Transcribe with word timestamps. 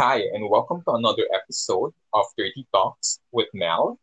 Hi, 0.00 0.24
and 0.32 0.48
welcome 0.48 0.80
to 0.88 0.96
another 0.96 1.28
episode 1.28 1.92
of 2.16 2.24
30 2.38 2.64
Talks 2.72 3.20
with 3.36 3.52
Mel. 3.52 4.00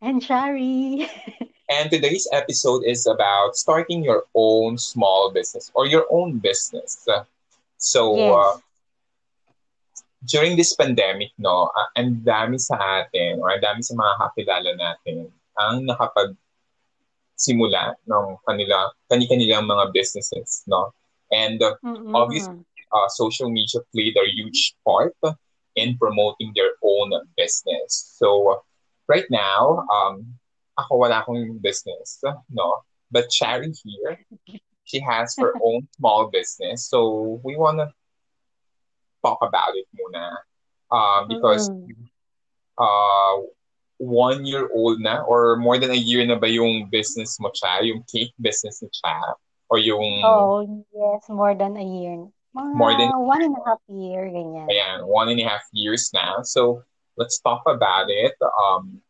And 0.00 0.22
Shari. 0.22 1.10
and 1.68 1.90
today's 1.90 2.28
episode 2.30 2.86
is 2.86 3.04
about 3.04 3.56
starting 3.56 4.04
your 4.04 4.30
own 4.38 4.78
small 4.78 5.32
business 5.34 5.72
or 5.74 5.90
your 5.90 6.06
own 6.14 6.38
business. 6.38 7.02
So, 7.78 8.14
Yes. 8.14 8.30
uh, 8.30 8.54
during 10.22 10.54
this 10.54 10.78
pandemic, 10.78 11.34
no, 11.34 11.66
uh, 11.74 11.90
ang 11.98 12.22
dami 12.22 12.62
sa 12.62 12.78
atin 12.78 13.42
or 13.42 13.50
ang 13.50 13.58
dami 13.58 13.82
sa 13.82 13.98
mga 13.98 14.14
kakilala 14.22 14.70
natin 14.78 15.34
ang 15.58 15.82
nakapag 15.82 16.38
simula 17.34 17.98
ng 18.06 18.38
kanila 18.46 18.86
kani-kanilang 19.10 19.66
mga 19.66 19.90
businesses, 19.90 20.62
no? 20.70 20.94
And 21.34 21.58
uh, 21.58 21.74
Mm-mm. 21.82 22.14
Obviously, 22.14 22.62
uh, 22.92 23.08
social 23.08 23.50
media 23.50 23.80
played 23.94 24.16
a 24.16 24.26
huge 24.28 24.74
part 24.84 25.14
in 25.76 25.96
promoting 25.98 26.52
their 26.54 26.72
own 26.82 27.12
business. 27.36 28.16
So 28.18 28.62
right 29.06 29.26
now, 29.30 29.86
um, 29.92 30.34
ako 30.78 30.96
wala 30.96 31.22
akong 31.22 31.58
business, 31.60 32.22
no? 32.50 32.82
But 33.10 33.32
Shari 33.32 33.72
here, 33.84 34.18
she 34.84 35.00
has 35.00 35.34
her 35.38 35.54
own 35.64 35.88
small 35.96 36.30
business. 36.30 36.88
So 36.88 37.40
we 37.42 37.56
wanna 37.56 37.92
talk 39.24 39.38
about 39.42 39.74
it 39.74 39.86
muna. 39.94 40.36
Uh, 40.90 41.26
because 41.28 41.68
Mm-mm. 41.68 42.08
uh, 42.80 43.44
one 43.98 44.46
year 44.46 44.70
old 44.72 45.00
na 45.00 45.20
or 45.20 45.56
more 45.56 45.76
than 45.76 45.90
a 45.90 46.00
year 46.00 46.24
na 46.24 46.38
ba 46.40 46.48
yung 46.48 46.88
business 46.88 47.36
mo 47.36 47.52
siya, 47.52 47.84
yung 47.84 48.00
cake 48.08 48.32
business 48.40 48.80
mo 48.80 48.88
siya, 48.88 49.36
or 49.68 49.78
yung 49.78 50.24
Oh, 50.24 50.64
yes, 50.94 51.28
more 51.28 51.52
than 51.52 51.76
a 51.76 51.84
year. 51.84 52.24
Mga 52.56 52.74
More 52.74 52.92
than- 52.96 53.12
one 53.12 53.42
and 53.44 53.54
a 53.56 53.62
half 53.64 53.82
year, 53.88 54.24
ganyan. 54.28 54.66
Ayan, 54.72 55.04
one 55.06 55.28
and 55.28 55.40
a 55.40 55.46
half 55.46 55.64
years 55.72 56.10
now. 56.14 56.42
So 56.42 56.82
let's 57.16 57.38
talk 57.40 57.62
about 57.68 58.08
it. 58.08 58.34
Um, 58.40 59.02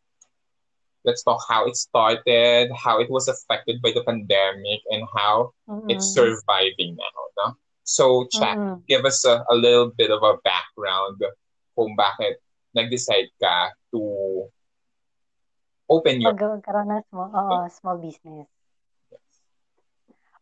let's 1.04 1.22
talk 1.22 1.40
how 1.48 1.64
it 1.66 1.76
started, 1.76 2.70
how 2.74 2.98
it 3.00 3.08
was 3.08 3.28
affected 3.28 3.80
by 3.80 3.94
the 3.94 4.02
pandemic, 4.02 4.82
and 4.90 5.06
how 5.14 5.54
Mm-mm. 5.70 5.86
it's 5.88 6.12
surviving 6.12 6.98
now. 6.98 7.18
No? 7.38 7.46
So, 7.84 8.26
chat, 8.28 8.58
Mm-mm. 8.58 8.84
give 8.86 9.06
us 9.06 9.24
a, 9.24 9.40
a 9.48 9.54
little 9.54 9.94
bit 9.96 10.10
of 10.10 10.20
a 10.20 10.36
background 10.44 11.22
kung 11.78 11.96
bakit 11.96 12.42
nag-decide 12.74 13.30
ka 13.40 13.72
to 13.94 14.50
open 15.88 16.20
your 16.20 16.34
magkaroon 16.36 16.92
ng 16.92 17.04
small, 17.08 17.30
oo, 17.32 17.56
small 17.72 17.96
business. 17.96 18.44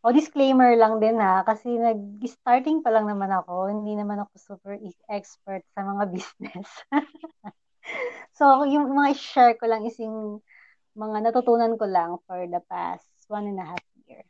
O, 0.07 0.15
disclaimer 0.15 0.79
lang 0.79 1.03
din 1.03 1.19
ha, 1.19 1.43
kasi 1.43 1.67
nag-starting 1.67 2.79
pa 2.79 2.95
lang 2.95 3.11
naman 3.11 3.27
ako, 3.27 3.67
hindi 3.67 3.99
naman 3.99 4.23
ako 4.23 4.39
super 4.39 4.79
expert 5.11 5.67
sa 5.75 5.83
mga 5.83 6.07
business. 6.15 6.71
so, 8.39 8.63
yung 8.63 8.95
mga 8.95 9.19
share 9.19 9.59
ko 9.59 9.67
lang 9.67 9.83
is 9.83 9.99
yung 9.99 10.39
mga 10.95 11.27
natutunan 11.27 11.75
ko 11.75 11.91
lang 11.91 12.23
for 12.23 12.39
the 12.47 12.63
past 12.71 13.11
one 13.27 13.51
and 13.51 13.59
a 13.59 13.67
half 13.67 13.83
year. 14.07 14.23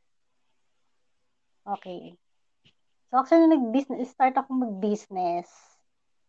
Okay. 1.69 2.17
So, 3.13 3.21
actually, 3.21 3.53
nag-business, 3.53 4.17
start 4.17 4.33
ako 4.41 4.57
mag-business. 4.57 5.45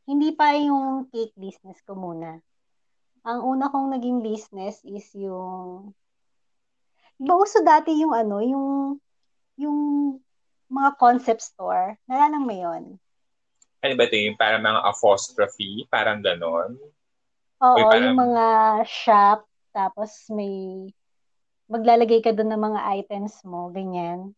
Hindi 0.04 0.36
pa 0.36 0.60
yung 0.60 1.08
cake 1.08 1.40
business 1.40 1.80
ko 1.88 1.96
muna. 1.96 2.44
Ang 3.24 3.48
una 3.48 3.72
kong 3.72 3.96
naging 3.96 4.20
business 4.20 4.84
is 4.84 5.08
yung 5.16 5.96
Di 7.16 7.26
ba 7.26 7.40
uso 7.40 7.64
dati 7.64 7.96
yung 7.96 8.12
ano, 8.14 8.44
yung 8.44 9.00
yung 9.58 9.78
mga 10.70 10.90
concept 10.96 11.42
store. 11.42 11.98
Nalalang 12.06 12.46
mo 12.46 12.54
yun? 12.54 12.84
ano 13.78 13.94
ba 13.94 14.10
ito 14.10 14.18
yung 14.18 14.36
parang 14.36 14.66
mga 14.66 14.82
apostrophe, 14.84 15.86
parang 15.88 16.20
ganon. 16.20 16.76
Oo, 17.62 17.78
Uy, 17.78 17.84
parang- 17.86 18.04
yung 18.04 18.20
mga 18.20 18.46
shop, 18.84 19.40
tapos 19.72 20.12
may 20.34 20.88
maglalagay 21.70 22.20
ka 22.20 22.34
doon 22.34 22.52
ng 22.52 22.64
mga 22.64 22.82
items 23.00 23.38
mo, 23.46 23.70
ganyan. 23.70 24.34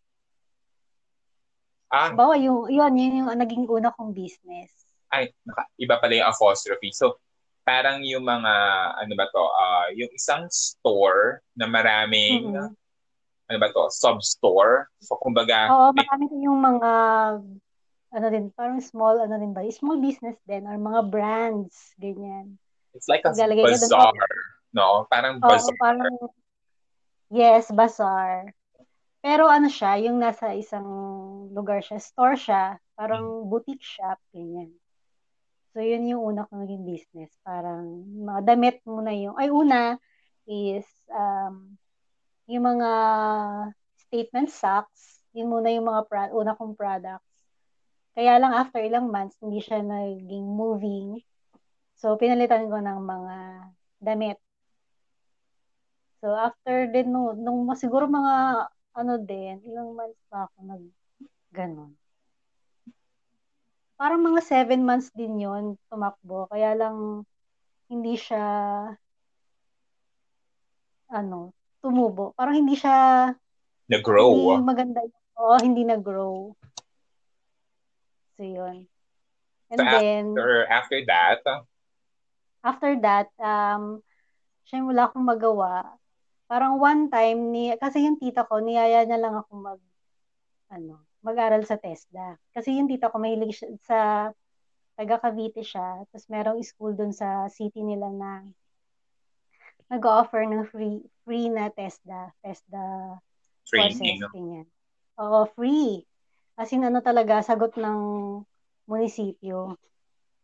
Ah, 1.89 2.13
Bawa, 2.13 2.37
yung, 2.37 2.69
yun, 2.69 2.93
yun 2.93 3.25
yung 3.25 3.29
naging 3.33 3.65
una 3.65 3.89
kong 3.89 4.13
business. 4.13 4.69
ay, 5.09 5.33
naka, 5.41 5.65
iba 5.81 5.97
pala 5.97 6.13
yung 6.21 6.29
apostrophe. 6.29 6.93
So, 6.93 7.17
parang 7.65 8.05
yung 8.05 8.21
mga, 8.21 8.53
ano 9.01 9.13
ba 9.17 9.25
to, 9.33 9.41
ah 9.41 9.89
yung 9.97 10.09
isang 10.13 10.45
store 10.53 11.41
na 11.57 11.65
maraming, 11.65 12.53
Mm-mm. 12.53 12.77
Ano 13.49 13.57
ba 13.57 13.73
to, 13.73 13.89
sub-store. 13.89 14.87
So, 15.01 15.17
kumbaga, 15.17 15.73
Oo, 15.73 15.89
marami 15.97 16.29
din 16.29 16.45
yung 16.45 16.61
mga, 16.61 16.91
ano 18.13 18.25
din, 18.29 18.53
parang 18.53 18.77
small, 18.77 19.25
ano 19.25 19.41
din 19.41 19.57
ba, 19.57 19.65
small 19.73 19.97
business 19.97 20.37
din, 20.45 20.69
or 20.69 20.77
mga 20.77 21.01
brands, 21.09 21.97
ganyan. 21.97 22.61
it's 22.93 23.09
like 23.09 23.25
a 23.25 23.33
dun- 23.33 23.57
bazaar. 23.57 24.33
No? 24.69 25.09
Parang 25.09 25.41
Oo, 25.41 25.49
bazaar. 25.49 25.77
parang, 25.81 26.13
yes, 27.33 27.73
bazaar. 27.73 28.53
Pero 29.19 29.49
ano 29.49 29.67
siya, 29.67 29.97
yung 29.99 30.21
nasa 30.21 30.53
isang 30.53 30.85
lugar 31.51 31.81
siya, 31.81 31.97
store 31.99 32.37
siya, 32.37 32.77
parang 32.93 33.49
boutique 33.49 33.83
shop, 33.83 34.21
ganyan. 34.31 34.71
So, 35.73 35.81
yun 35.81 36.05
yung 36.05 36.21
una 36.21 36.45
kong 36.45 36.65
naging 36.65 36.85
business. 36.85 37.33
Parang, 37.41 38.05
mga 38.05 38.41
damit 38.45 38.77
muna 38.85 39.11
yung, 39.11 39.35
ay, 39.35 39.49
una 39.49 39.97
is, 40.45 40.85
um, 41.11 41.77
yung 42.49 42.65
mga 42.65 42.91
statement 44.09 44.49
socks, 44.49 45.21
yun 45.37 45.53
muna 45.53 45.69
yung 45.69 45.85
mga 45.85 46.01
pra- 46.09 46.33
una 46.33 46.57
kong 46.57 46.73
products. 46.73 47.25
Kaya 48.17 48.41
lang 48.41 48.53
after 48.57 48.81
ilang 48.81 49.07
months, 49.13 49.37
hindi 49.39 49.61
siya 49.61 49.79
naging 49.85 50.47
moving. 50.49 51.21
So, 51.99 52.17
pinalitan 52.17 52.67
ko 52.73 52.77
ng 52.81 52.99
mga 53.05 53.35
damit. 54.01 54.37
So, 56.19 56.35
after 56.35 56.89
din, 56.91 57.13
nung, 57.15 57.37
nung 57.39 57.63
siguro 57.79 58.09
mga, 58.09 58.33
ano 58.99 59.13
din, 59.23 59.61
ilang 59.63 59.95
months 59.95 60.19
pa 60.27 60.49
ako 60.49 60.57
nag, 60.67 60.83
ganon. 61.53 61.95
Parang 63.99 64.21
mga 64.25 64.41
seven 64.41 64.81
months 64.87 65.09
din 65.13 65.37
yon 65.43 65.77
tumakbo. 65.91 66.49
Kaya 66.51 66.73
lang, 66.75 67.23
hindi 67.91 68.15
siya, 68.17 68.43
ano, 71.09 71.53
tumubo. 71.79 72.31
Parang 72.35 72.55
hindi 72.55 72.75
siya, 72.75 73.29
Na-grow. 73.89 74.31
hindi 74.55 74.63
maganda. 74.63 74.99
Oo, 75.39 75.55
hindi 75.59 75.81
nag-grow. 75.87 76.53
So, 78.35 78.43
yun. 78.43 78.87
And 79.69 79.79
So, 79.79 79.85
then, 79.85 80.25
After, 80.33 80.51
after 80.69 80.99
that, 81.05 81.39
after 82.63 82.91
that, 83.03 83.29
um, 83.39 84.03
syempre 84.67 84.91
wala 84.95 85.07
akong 85.07 85.25
magawa. 85.25 85.95
Parang 86.49 86.81
one 86.81 87.07
time, 87.13 87.53
ni, 87.53 87.71
kasi 87.77 88.03
yung 88.03 88.17
tita 88.17 88.43
ko, 88.43 88.57
niyaya 88.59 89.05
niya 89.05 89.21
lang 89.21 89.37
ako 89.37 89.51
mag, 89.55 89.81
ano, 90.73 91.05
mag-aral 91.21 91.61
sa 91.63 91.77
TESDA. 91.77 92.39
Kasi 92.51 92.75
yung 92.79 92.89
tita 92.89 93.13
ko, 93.13 93.21
mahilig 93.21 93.53
siya 93.53 93.69
sa, 93.85 93.99
taga 94.99 95.15
Cavite 95.21 95.63
siya. 95.63 96.03
Tapos 96.11 96.25
merong 96.27 96.59
school 96.65 96.91
dun 96.97 97.15
sa 97.15 97.47
city 97.47 97.79
nila 97.85 98.11
na 98.11 98.43
nag-offer 99.89 100.45
ng 100.45 100.69
free, 100.69 101.01
free 101.25 101.49
na 101.49 101.73
TESDA. 101.73 102.29
TESDA 102.45 103.17
training. 103.65 104.21
courses, 104.21 104.33
ganyan. 104.33 104.67
Oo, 105.17 105.49
free. 105.57 106.05
As 106.55 106.69
in, 106.71 106.85
ano 106.85 107.01
talaga, 107.01 107.41
sagot 107.41 107.73
ng 107.75 107.99
munisipyo. 108.85 109.77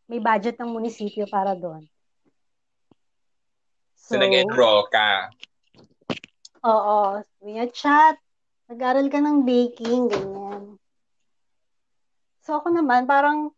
May 0.06 0.22
budget 0.22 0.58
ng 0.58 0.70
munisipyo 0.70 1.26
para 1.30 1.54
doon. 1.54 1.86
So, 3.94 4.18
nag-enroll 4.18 4.86
ka. 4.90 5.30
Oo. 6.62 7.22
Niya, 7.42 7.66
chat, 7.70 8.18
nag-aral 8.70 9.10
ka 9.10 9.18
ng 9.18 9.42
baking, 9.42 10.10
ganyan. 10.10 10.62
So, 12.46 12.62
ako 12.62 12.70
naman, 12.70 13.10
parang, 13.10 13.50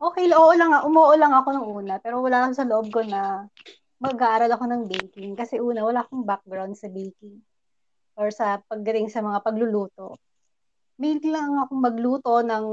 okay, 0.00 0.24
oo 0.32 0.52
lang, 0.56 0.72
umuo 0.88 1.12
lang 1.14 1.36
ako 1.36 1.48
nung 1.52 1.68
una, 1.84 2.00
pero 2.00 2.24
wala 2.24 2.48
lang 2.48 2.56
sa 2.56 2.64
loob 2.64 2.88
ko 2.88 3.04
na 3.04 3.44
mag-aaral 4.02 4.50
ako 4.50 4.64
ng 4.66 4.82
baking. 4.90 5.32
Kasi 5.38 5.62
una, 5.62 5.86
wala 5.86 6.02
akong 6.02 6.26
background 6.26 6.74
sa 6.74 6.90
baking 6.90 7.38
or 8.18 8.34
sa 8.34 8.58
pagdating 8.66 9.06
sa 9.06 9.22
mga 9.22 9.38
pagluluto. 9.46 10.18
May 10.98 11.22
lang 11.22 11.54
akong 11.62 11.78
magluto 11.78 12.42
ng 12.42 12.66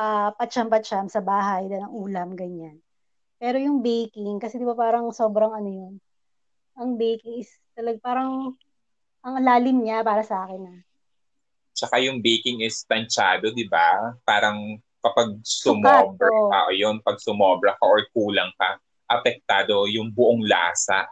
ah, 0.00 0.32
patsyam-patsyam 0.34 1.12
sa 1.12 1.20
bahay, 1.20 1.68
ng 1.68 1.92
ulam, 1.92 2.32
ganyan. 2.32 2.80
Pero 3.36 3.60
yung 3.60 3.84
baking, 3.84 4.40
kasi 4.40 4.56
di 4.56 4.64
ba 4.64 4.72
parang 4.72 5.12
sobrang 5.12 5.52
ano 5.52 5.68
yun, 5.68 5.94
ang 6.76 6.96
baking 6.96 7.44
is 7.44 7.52
talag 7.76 8.00
parang 8.00 8.56
ang 9.20 9.36
lalim 9.44 9.84
niya 9.84 10.00
para 10.00 10.24
sa 10.24 10.48
akin 10.48 10.62
ah. 10.64 10.80
Tsaka 11.76 12.00
yung 12.00 12.24
baking 12.24 12.64
is 12.64 12.80
tansyado, 12.88 13.52
di 13.52 13.68
ba? 13.68 14.16
Parang 14.24 14.80
kapag 15.04 15.36
sumobra 15.44 16.32
ka, 16.32 16.58
o 16.68 16.72
yun, 16.72 17.04
pag 17.04 17.20
sumobra 17.20 17.76
ka 17.76 17.84
or 17.84 18.00
kulang 18.16 18.48
ka, 18.56 18.80
apektado 19.06 19.86
yung 19.86 20.10
buong 20.10 20.42
lasa 20.42 21.06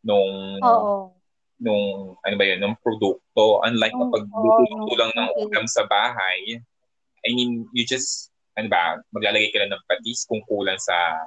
nung 0.00 0.58
Oo. 0.58 1.14
nung 1.58 1.84
ano 2.18 2.34
ba 2.34 2.44
yun, 2.44 2.58
nung 2.58 2.74
produkto. 2.76 3.62
Unlike 3.62 3.94
Nung- 3.94 4.10
kapag 4.10 4.24
luluto 4.26 4.92
lang 4.96 5.12
ng 5.12 5.30
ulam 5.38 5.66
sa 5.66 5.86
bahay, 5.86 6.58
I 7.22 7.28
mean, 7.30 7.70
you 7.70 7.82
just 7.82 8.30
ano 8.52 8.66
ba, 8.66 8.98
maglalagay 9.10 9.48
ka 9.48 9.62
lang 9.62 9.70
ng 9.70 9.84
patis 9.86 10.26
kung 10.26 10.42
kulang 10.44 10.76
sa 10.76 11.22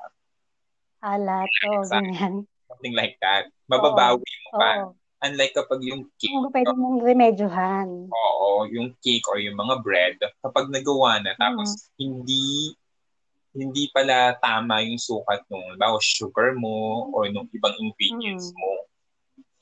alat 1.02 1.48
o 1.66 1.86
ganyan. 1.88 2.44
something 2.68 2.94
like 2.94 3.16
that. 3.20 3.48
Mababawi 3.66 4.22
mo 4.22 4.50
pa. 4.54 4.72
Oo. 4.84 4.98
Unlike 5.24 5.54
kapag 5.56 5.82
yung 5.82 6.06
cake, 6.20 6.30
Kung 6.30 6.52
pwede 6.52 6.74
mong 6.76 7.00
remedyohan. 7.02 7.88
oo, 8.06 8.50
yung 8.70 8.94
cake 9.00 9.26
or 9.26 9.40
yung 9.40 9.56
mga 9.56 9.82
bread, 9.82 10.16
kapag 10.44 10.70
nagawa 10.70 11.18
na, 11.18 11.34
tapos 11.34 11.72
Mm. 11.72 11.82
hindi 11.98 12.46
hindi 13.56 13.88
pala 13.96 14.36
tama 14.44 14.84
yung 14.84 15.00
sukat 15.00 15.48
nung, 15.48 15.63
halimbawa, 15.72 15.98
sugar 16.04 16.52
mo 16.60 17.07
or 17.16 17.31
nung 17.31 17.48
ibang 17.56 17.74
ingredients 17.80 18.52
Mm. 18.52 18.60
mo, 18.60 18.72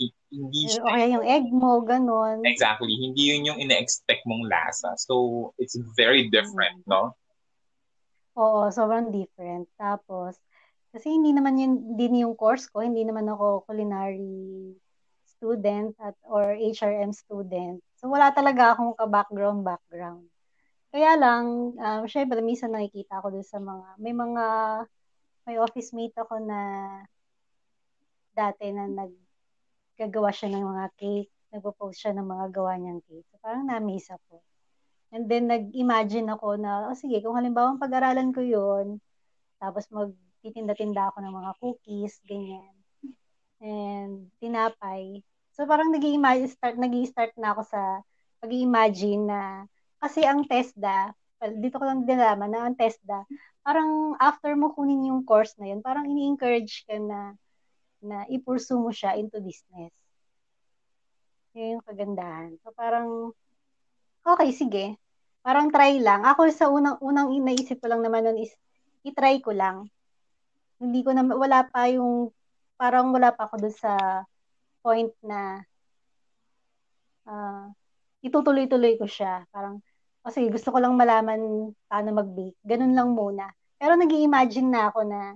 hi- 0.01 0.19
hindi 0.33 0.61
O 0.65 0.69
siya 0.73 0.83
kaya 0.89 1.05
yung 1.13 1.25
egg 1.25 1.45
mo, 1.53 1.77
ganon. 1.85 2.41
Exactly. 2.41 2.97
Hindi 2.97 3.29
yun 3.29 3.53
yung 3.53 3.59
ina-expect 3.61 4.25
mong 4.25 4.49
lasa. 4.49 4.97
So, 4.97 5.53
it's 5.61 5.77
very 5.93 6.27
different, 6.33 6.81
no? 6.89 7.13
Oo, 8.33 8.73
sobrang 8.73 9.13
different. 9.13 9.69
Tapos, 9.77 10.41
kasi 10.89 11.13
hindi 11.13 11.33
naman 11.33 11.57
yun, 11.61 11.73
din 11.93 12.25
yung 12.25 12.33
course 12.33 12.65
ko, 12.65 12.81
hindi 12.81 13.05
naman 13.05 13.29
ako 13.29 13.69
culinary 13.69 14.73
student 15.29 15.93
at 16.01 16.17
or 16.25 16.57
HRM 16.57 17.13
student. 17.13 17.77
So, 18.01 18.09
wala 18.09 18.33
talaga 18.33 18.73
akong 18.73 18.97
ka-background 18.97 19.61
background. 19.61 20.25
Kaya 20.93 21.17
lang, 21.17 21.73
um, 21.73 22.03
syempre, 22.05 22.37
minsan 22.45 22.69
nakikita 22.69 23.17
ko 23.17 23.33
doon 23.33 23.41
sa 23.41 23.57
mga, 23.57 23.97
may 23.97 24.13
mga, 24.13 24.45
may 25.49 25.57
office 25.57 25.89
mate 25.89 26.13
ako 26.13 26.37
na 26.37 26.59
dati 28.37 28.69
na 28.69 28.85
naggagawa 28.85 30.29
siya 30.29 30.53
ng 30.53 30.61
mga 30.61 30.85
cake, 30.93 31.33
nagpo-post 31.49 31.97
siya 31.97 32.13
ng 32.13 32.29
mga 32.29 32.45
gawa 32.53 32.77
niyang 32.77 33.01
cake. 33.09 33.25
So, 33.33 33.41
parang 33.41 33.65
na-miss 33.65 34.05
ako. 34.13 34.45
And 35.09 35.25
then, 35.25 35.49
nag-imagine 35.49 36.29
ako 36.29 36.61
na, 36.61 36.93
oh, 36.93 36.97
sige, 36.97 37.25
kung 37.25 37.41
halimbawa 37.41 37.73
pag-aralan 37.81 38.29
ko 38.29 38.45
yun, 38.45 39.01
tapos 39.57 39.89
magtitinda-tinda 39.89 41.09
ako 41.09 41.25
ng 41.25 41.33
mga 41.33 41.51
cookies, 41.57 42.21
ganyan. 42.21 42.73
And 43.57 44.29
tinapay. 44.37 45.25
So, 45.57 45.65
parang 45.65 45.89
nag 45.89 46.05
start, 46.53 46.77
nag 46.77 46.93
start 47.09 47.33
na 47.41 47.57
ako 47.57 47.65
sa 47.65 47.81
pag-imagine 48.45 49.25
na, 49.25 49.65
kasi 50.03 50.27
ang 50.27 50.43
TESDA, 50.43 51.15
well, 51.39 51.53
dito 51.63 51.79
ko 51.79 51.87
lang 51.87 52.03
dinalaman 52.03 52.51
na 52.51 52.67
ang 52.67 52.75
TESDA, 52.75 53.23
parang 53.63 54.19
after 54.19 54.51
mo 54.59 54.75
kunin 54.75 55.07
yung 55.07 55.23
course 55.23 55.55
na 55.55 55.71
yun, 55.71 55.79
parang 55.79 56.03
ini-encourage 56.03 56.83
ka 56.83 56.99
na 56.99 57.39
na 58.03 58.27
i-pursue 58.27 58.75
mo 58.75 58.91
siya 58.91 59.15
into 59.15 59.39
business. 59.39 59.95
Yun 61.55 61.79
yung 61.79 61.85
kagandahan. 61.87 62.59
So, 62.59 62.75
parang, 62.75 63.31
okay, 64.27 64.51
sige. 64.51 64.99
Parang 65.39 65.71
try 65.71 66.03
lang. 66.03 66.27
Ako 66.27 66.51
sa 66.51 66.67
unang 66.67 66.99
unang 66.99 67.31
inaisip 67.31 67.79
ko 67.79 67.87
lang 67.87 68.03
naman 68.03 68.27
nun 68.27 68.43
is 68.43 68.51
i-try 69.07 69.39
ko 69.39 69.55
lang. 69.55 69.87
Hindi 70.83 70.99
ko 71.03 71.15
na 71.15 71.23
wala 71.23 71.63
pa 71.67 71.87
yung 71.87 72.31
parang 72.75 73.15
wala 73.15 73.31
pa 73.31 73.47
ako 73.47 73.55
doon 73.63 73.75
sa 73.75 73.93
point 74.83 75.11
na 75.23 75.63
uh, 77.27 77.71
itutuloy-tuloy 78.23 78.99
ko 78.99 79.07
siya. 79.07 79.47
Parang 79.51 79.83
kasi 80.23 80.47
gusto 80.47 80.71
ko 80.71 80.79
lang 80.79 80.95
malaman 80.95 81.71
paano 81.91 82.09
mag-bake. 82.15 82.57
Ganun 82.63 82.95
lang 82.95 83.11
muna. 83.11 83.51
Pero 83.75 83.99
nag 83.99 84.07
imagine 84.07 84.71
na 84.71 84.87
ako 84.87 85.03
na 85.03 85.35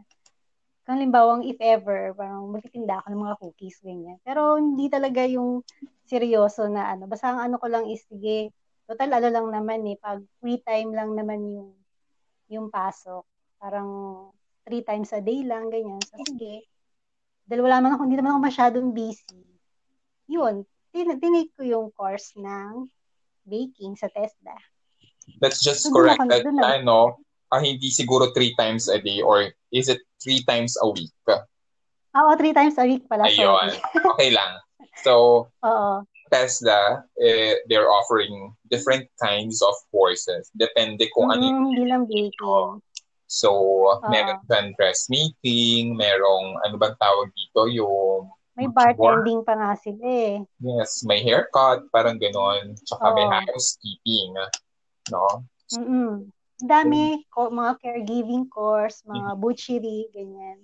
kung 0.87 1.03
limbawang 1.03 1.43
if 1.43 1.59
ever, 1.59 2.15
parang 2.15 2.47
magtitinda 2.47 3.03
ako 3.03 3.07
ng 3.11 3.23
mga 3.27 3.35
cookies, 3.43 3.77
ganyan. 3.83 4.15
Pero 4.23 4.55
hindi 4.55 4.87
talaga 4.87 5.27
yung 5.27 5.59
seryoso 6.07 6.71
na 6.71 6.95
ano. 6.95 7.11
Basta 7.11 7.35
ang 7.35 7.43
ano 7.43 7.59
ko 7.59 7.67
lang 7.67 7.83
is, 7.91 8.07
sige, 8.07 8.55
total 8.87 9.19
ano 9.19 9.27
lang 9.27 9.47
naman 9.51 9.83
eh, 9.83 9.99
pag 9.99 10.23
free 10.39 10.63
time 10.63 10.95
lang 10.95 11.11
naman 11.11 11.43
yung 11.43 11.75
yung 12.47 12.71
pasok. 12.71 13.27
Parang 13.59 13.89
three 14.63 14.79
times 14.87 15.11
a 15.11 15.19
day 15.19 15.43
lang, 15.43 15.67
ganyan. 15.67 15.99
So, 16.07 16.23
sige. 16.23 16.71
Dahil 17.43 17.67
wala 17.67 17.83
man 17.83 17.99
ako, 17.99 18.07
hindi 18.07 18.15
naman 18.15 18.39
ako 18.39 18.41
masyadong 18.47 18.87
busy. 18.95 19.43
Yun, 20.31 20.63
tin- 20.95 21.19
tinake 21.19 21.51
ko 21.55 21.67
yung 21.67 21.91
course 21.91 22.31
ng 22.39 22.87
baking 23.43 23.99
sa 23.99 24.07
TESDA. 24.07 24.55
That's 25.39 25.61
just 25.61 25.83
So, 25.87 25.93
correct. 25.93 26.21
That, 26.27 26.45
ako- 26.45 26.63
ano, 26.63 26.99
ah, 27.51 27.61
hindi 27.61 27.91
siguro 27.91 28.31
three 28.33 28.55
times 28.55 28.87
a 28.87 28.99
day 28.99 29.21
or 29.21 29.51
is 29.71 29.87
it 29.87 30.01
three 30.23 30.43
times 30.43 30.75
a 30.81 30.87
week? 30.89 31.11
Oo, 32.17 32.31
three 32.33 32.53
times 32.55 32.73
a 32.81 32.85
week 32.87 33.05
pala, 33.05 33.29
Ayun. 33.29 33.35
sorry. 33.37 33.77
Okay 34.17 34.29
lang. 34.33 34.57
So, 35.05 35.45
Oo. 35.61 36.01
Tesla, 36.27 37.05
eh, 37.21 37.61
they're 37.69 37.87
offering 37.87 38.51
different 38.67 39.05
kinds 39.21 39.61
of 39.61 39.71
courses. 39.93 40.49
Depende 40.51 41.07
kung 41.13 41.29
ano 41.29 41.39
yung 41.39 41.61
Mm, 41.61 41.67
hindi 41.71 41.83
lang 41.87 42.03
baking. 42.09 42.81
So, 43.27 43.49
meron 44.07 44.39
dyan 44.47 44.71
dressmaking, 44.75 45.95
merong, 45.95 46.57
ano 46.63 46.75
bang 46.75 46.95
tawag 46.97 47.29
dito, 47.31 47.67
yung, 47.69 48.31
May 48.57 48.65
bartending 48.67 49.45
pa 49.45 49.53
nga 49.53 49.71
sila 49.77 50.01
eh. 50.01 50.35
yes, 50.59 51.05
may 51.05 51.21
haircut, 51.21 51.85
parang 51.93 52.17
ganon, 52.17 52.73
tsaka 52.81 53.13
may 53.13 53.27
Oo. 53.29 53.35
housekeeping, 53.53 54.33
no? 55.11 55.45
Mm-mm. 55.73 56.31
Dami, 56.57 57.21
ko, 57.29 57.53
mga 57.53 57.77
caregiving 57.77 58.49
course, 58.49 59.05
mga 59.05 59.37
Mm-hmm. 59.37 59.41
butchery, 59.41 59.99
ganyan. 60.09 60.57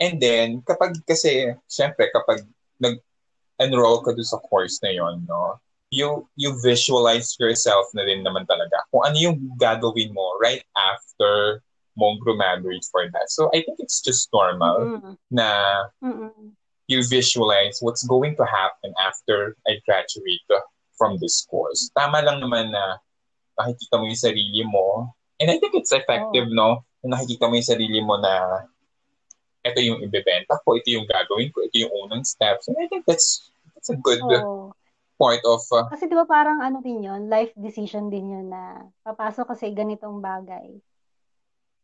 And 0.00 0.16
then, 0.20 0.60
kapag 0.64 0.96
kasi, 1.04 1.52
syempre, 1.68 2.08
kapag 2.12 2.44
nag-enroll 2.80 4.00
ka 4.04 4.12
doon 4.12 4.28
sa 4.28 4.40
course 4.44 4.80
na 4.84 4.92
yon 4.92 5.24
no, 5.28 5.60
you 5.90 6.24
you 6.38 6.54
visualize 6.62 7.34
yourself 7.40 7.90
na 7.98 8.06
rin 8.06 8.22
naman 8.22 8.46
talaga 8.46 8.86
kung 8.94 9.02
ano 9.02 9.16
yung 9.18 9.36
gagawin 9.58 10.14
mo 10.14 10.38
right 10.38 10.62
after 10.78 11.60
mo 11.98 12.14
graduate 12.22 12.86
for 12.88 13.04
that. 13.10 13.28
So, 13.28 13.50
I 13.52 13.60
think 13.64 13.82
it's 13.82 14.00
just 14.00 14.30
normal 14.32 15.00
Mm-mm. 15.00 15.14
na 15.28 15.48
Mm-mm. 16.00 16.54
you 16.88 17.02
visualize 17.04 17.78
what's 17.80 18.06
going 18.06 18.36
to 18.36 18.46
happen 18.46 18.94
after 19.00 19.56
I 19.68 19.80
graduate 19.84 20.44
from 20.96 21.18
this 21.20 21.44
course. 21.48 21.88
Tama 21.96 22.24
lang 22.24 22.40
naman 22.40 22.72
na 22.72 23.00
nakikita 23.60 24.00
mo 24.00 24.08
yung 24.08 24.24
sarili 24.24 24.62
mo. 24.64 25.12
And 25.40 25.52
I 25.52 25.60
think 25.60 25.76
it's 25.76 25.92
effective, 25.92 26.48
no? 26.52 26.84
Na 27.04 27.16
nakikita 27.16 27.48
mo 27.48 27.56
yung 27.56 27.70
sarili 27.70 28.00
mo 28.00 28.16
na 28.20 28.64
ito 29.60 29.80
yung 29.84 30.00
ibebenta 30.00 30.56
ko, 30.64 30.76
ito 30.76 30.88
yung 30.88 31.04
gagawin 31.04 31.52
ko, 31.52 31.64
ito 31.64 31.76
yung 31.84 31.92
unang 32.08 32.24
steps. 32.24 32.68
And 32.72 32.80
I 32.80 32.88
think 32.88 33.04
that's 33.04 33.52
that's 33.76 33.92
a 33.92 33.98
good 34.00 34.20
Oo. 34.24 34.72
part 35.20 35.44
of 35.44 35.60
uh, 35.72 35.84
Kasi 35.92 36.08
di 36.08 36.16
ba 36.16 36.24
parang 36.24 36.64
ano 36.64 36.80
din 36.80 37.04
yun, 37.04 37.28
life 37.28 37.52
decision 37.56 38.08
din 38.08 38.32
yun 38.32 38.48
na 38.48 38.88
papasok 39.04 39.52
kasi 39.52 39.68
ganitong 39.76 40.24
bagay. 40.24 40.80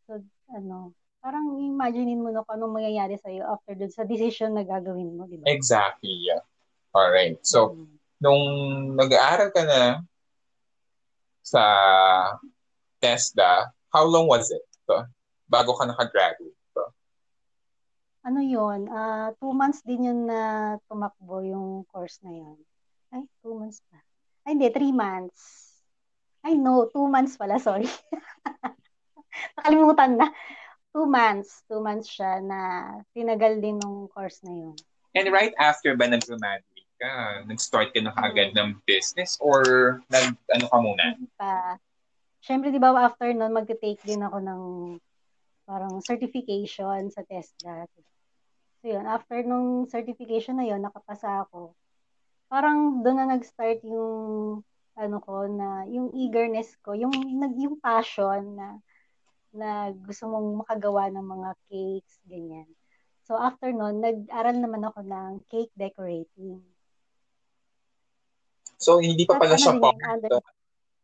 So, 0.09 0.21
ano, 0.53 0.97
parang 1.21 1.59
imaginein 1.61 2.21
mo 2.23 2.33
na 2.33 2.41
kung 2.41 2.57
anong 2.57 2.81
mangyayari 2.81 3.19
sa'yo 3.21 3.45
after 3.45 3.77
dun 3.77 3.93
sa 3.93 4.07
decision 4.07 4.57
na 4.57 4.65
gagawin 4.65 5.13
mo, 5.13 5.29
di 5.29 5.37
ba? 5.37 5.45
exactly. 5.49 6.17
Yeah. 6.25 6.41
All 6.97 7.13
right. 7.13 7.37
So, 7.45 7.77
Mm. 7.77 7.93
nung 8.23 8.43
nag-aaral 8.97 9.53
ka 9.53 9.61
na 9.67 10.01
sa 11.47 11.63
TESDA, 12.99 13.71
how 13.95 14.03
long 14.03 14.27
was 14.27 14.51
it 14.51 14.67
uh, 14.91 15.07
bago 15.47 15.71
ka 15.79 15.87
nakagraduate? 15.87 16.57
ano 18.27 18.43
yun, 18.43 18.91
ah 18.91 19.31
two 19.39 19.55
months 19.55 19.79
din 19.87 20.11
yun 20.11 20.27
na 20.27 20.75
tumakbo 20.91 21.39
yung 21.47 21.87
course 21.87 22.19
na 22.27 22.35
yun. 22.35 22.59
Ay, 23.07 23.23
two 23.39 23.55
months 23.55 23.79
pa. 23.87 24.03
Ay, 24.43 24.59
hindi, 24.59 24.67
three 24.67 24.91
months. 24.91 25.71
Ay, 26.43 26.59
no, 26.59 26.91
two 26.91 27.07
months 27.07 27.39
pala, 27.39 27.55
sorry. 27.55 27.87
Nakalimutan 29.55 30.19
na. 30.19 30.27
Two 30.91 31.07
months. 31.07 31.63
Two 31.71 31.79
months 31.79 32.11
siya 32.11 32.43
na 32.43 32.59
tinagal 33.15 33.63
din 33.63 33.79
nung 33.79 34.11
course 34.11 34.43
na 34.43 34.51
yun. 34.51 34.75
And 35.15 35.31
right 35.31 35.55
after 35.55 35.95
ba 35.95 36.11
nag-graduate 36.11 36.76
ka, 36.97 37.45
nag-start 37.45 37.93
ka 37.93 37.99
na 38.01 38.13
kaagad 38.13 38.53
ng 38.57 38.81
business 38.83 39.37
or 39.39 39.61
nag, 40.09 40.33
ano 40.53 40.65
ka 40.67 40.77
muna? 40.81 41.05
Pa. 41.37 41.77
Siyempre, 42.41 42.73
di 42.73 42.81
ba, 42.81 42.93
after 42.97 43.29
nun, 43.33 43.53
magte-take 43.53 44.01
din 44.05 44.21
ako 44.21 44.37
ng 44.41 44.61
parang 45.67 45.99
certification 46.01 47.11
sa 47.11 47.21
TESDA. 47.27 47.85
So, 48.81 48.85
yun. 48.87 49.03
After 49.03 49.41
nung 49.43 49.89
certification 49.89 50.57
na 50.57 50.65
yun, 50.65 50.79
nakapasa 50.79 51.43
ako. 51.43 51.75
Parang 52.47 53.03
doon 53.03 53.17
na 53.19 53.27
nag-start 53.35 53.83
yung 53.83 54.63
ano 54.97 55.17
ko 55.21 55.45
na 55.45 55.85
yung 55.85 56.09
eagerness 56.15 56.73
ko, 56.81 56.97
yung 56.97 57.13
nag 57.13 57.53
yung 57.59 57.77
passion 57.77 58.57
na 58.57 58.81
na 59.53 59.91
gusto 59.93 60.25
mong 60.29 60.65
makagawa 60.65 61.11
ng 61.11 61.25
mga 61.25 61.49
cakes 61.69 62.15
ganyan. 62.25 62.69
So 63.27 63.35
after 63.35 63.69
nun, 63.75 63.99
nag-aral 63.99 64.57
naman 64.57 64.87
ako 64.87 65.03
ng 65.03 65.31
cake 65.51 65.73
decorating. 65.75 66.63
So, 68.77 68.97
hindi 68.97 69.25
pa 69.25 69.35
At 69.35 69.41
pala 69.41 69.55
siya 69.55 69.75
part 69.75 69.97
under- 69.99 70.41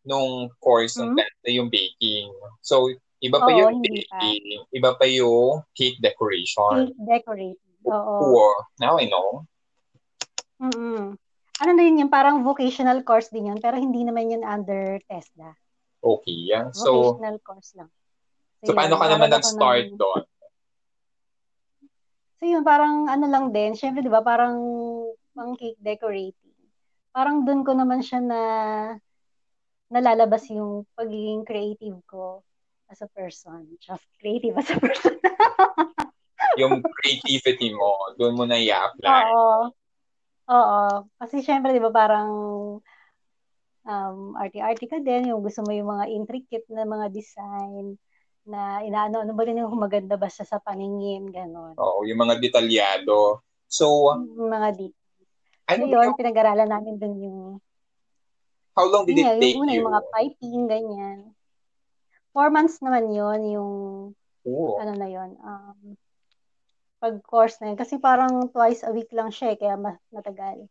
nung 0.03 0.51
course 0.57 0.95
ng 0.95 1.11
Hmm? 1.11 1.17
TESDA 1.17 1.49
yung 1.53 1.69
baking. 1.69 2.29
So, 2.59 2.87
iba 3.19 3.37
pa 3.37 3.49
Oo, 3.49 3.57
yung 3.57 3.71
hindi 3.79 4.03
pa. 4.03 4.19
baking, 4.19 4.45
iba 4.69 4.91
pa 4.93 5.05
yung 5.05 5.63
cake 5.73 5.97
decoration. 5.97 6.87
Cake 6.87 6.99
decorating. 6.99 7.73
Oo. 7.83 8.13
Or, 8.31 8.51
now 8.77 8.95
I 8.95 9.07
know. 9.07 9.47
Mm-mm. 10.59 11.15
Ano 11.55 11.69
na 11.71 11.81
yun 11.81 12.01
yung 12.01 12.11
parang 12.11 12.41
vocational 12.41 13.01
course 13.01 13.29
din 13.29 13.47
yun, 13.47 13.59
pero 13.59 13.75
hindi 13.75 14.03
naman 14.03 14.27
yun 14.27 14.43
under 14.43 14.99
TESDA. 15.05 15.55
Okay, 15.99 16.35
yeah. 16.45 16.67
So, 16.73 17.15
Vocational 17.15 17.39
course 17.39 17.71
lang. 17.73 17.87
so 18.59 18.71
paano 18.71 18.95
yun, 18.95 19.01
ka 19.01 19.07
naman 19.07 19.29
nag-start 19.29 19.87
ng- 19.87 19.97
doon? 19.97 20.23
So 22.35 22.43
yun, 22.43 22.59
parang 22.61 23.07
ano 23.07 23.23
lang 23.23 23.55
din, 23.55 23.71
syempre 23.71 24.03
di 24.03 24.11
ba, 24.11 24.19
parang 24.19 24.59
pang 25.31 25.55
cake 25.55 25.79
decorating. 25.79 26.42
Parang 27.13 27.45
dun 27.45 27.61
ko 27.61 27.77
naman 27.77 28.01
siya 28.01 28.19
na 28.19 28.41
nalalabas 29.93 30.49
yung 30.49 30.89
pagiging 30.97 31.45
creative 31.45 32.01
ko 32.09 32.41
as 32.89 33.05
a 33.05 33.09
person. 33.13 33.77
Just 33.77 34.03
creative 34.17 34.57
as 34.57 34.69
a 34.73 34.77
person. 34.81 35.21
Yung 36.61 36.85
creativity 36.85 37.73
mo, 37.73 38.13
doon 38.13 38.37
mo 38.37 38.45
na 38.45 38.61
i-apply. 38.61 39.25
Oo. 39.25 39.73
Oo. 40.53 40.81
Kasi 41.17 41.41
syempre, 41.41 41.73
di 41.73 41.81
ba, 41.81 41.89
parang 41.89 42.29
um, 43.89 44.19
arty-arty 44.37 44.85
ka 44.85 45.01
din, 45.01 45.33
yung 45.33 45.41
gusto 45.41 45.65
mo 45.65 45.73
yung 45.73 45.89
mga 45.89 46.13
intricate 46.13 46.67
na 46.69 46.85
mga 46.85 47.09
design 47.09 47.97
na 48.43 48.83
inaano, 48.83 49.23
ano 49.23 49.33
ba 49.33 49.43
rin 49.47 49.65
yung 49.65 49.71
maganda 49.79 50.19
ba 50.19 50.27
siya 50.27 50.45
sa 50.45 50.59
paningin, 50.59 51.31
gano'n. 51.31 51.79
Oo, 51.79 52.03
yung 52.05 52.19
mga 52.21 52.37
detalyado. 52.37 53.41
So, 53.65 54.13
Yung 54.19 54.51
mga 54.51 54.77
dito. 54.77 55.02
Ano 55.69 55.83
So 55.87 55.91
yun, 55.91 56.17
pinag-aralan 56.19 56.69
namin 56.69 56.95
dun 56.99 57.15
yung, 57.19 57.39
how 58.75 58.85
long 58.89 59.07
did 59.07 59.17
yun 59.17 59.37
it 59.37 59.39
take 59.39 59.55
yung 59.55 59.63
una, 59.63 59.71
you? 59.71 59.77
yung 59.79 59.89
mga 59.89 60.01
piping, 60.11 60.61
ganyan. 60.67 61.19
Four 62.33 62.49
months 62.49 62.81
naman 62.81 63.13
yun, 63.13 63.39
yung, 63.47 63.73
Oo. 64.47 64.81
ano 64.81 64.91
na 64.97 65.07
yun, 65.07 65.37
um, 65.39 65.77
pag-course 67.03 67.59
na 67.59 67.71
yun. 67.71 67.77
Kasi 67.79 67.99
parang 67.99 68.47
twice 68.51 68.83
a 68.83 68.91
week 68.91 69.11
lang 69.11 69.29
siya, 69.29 69.53
eh, 69.53 69.57
kaya 69.59 69.75
ma- 69.75 70.01
matagal. 70.11 70.67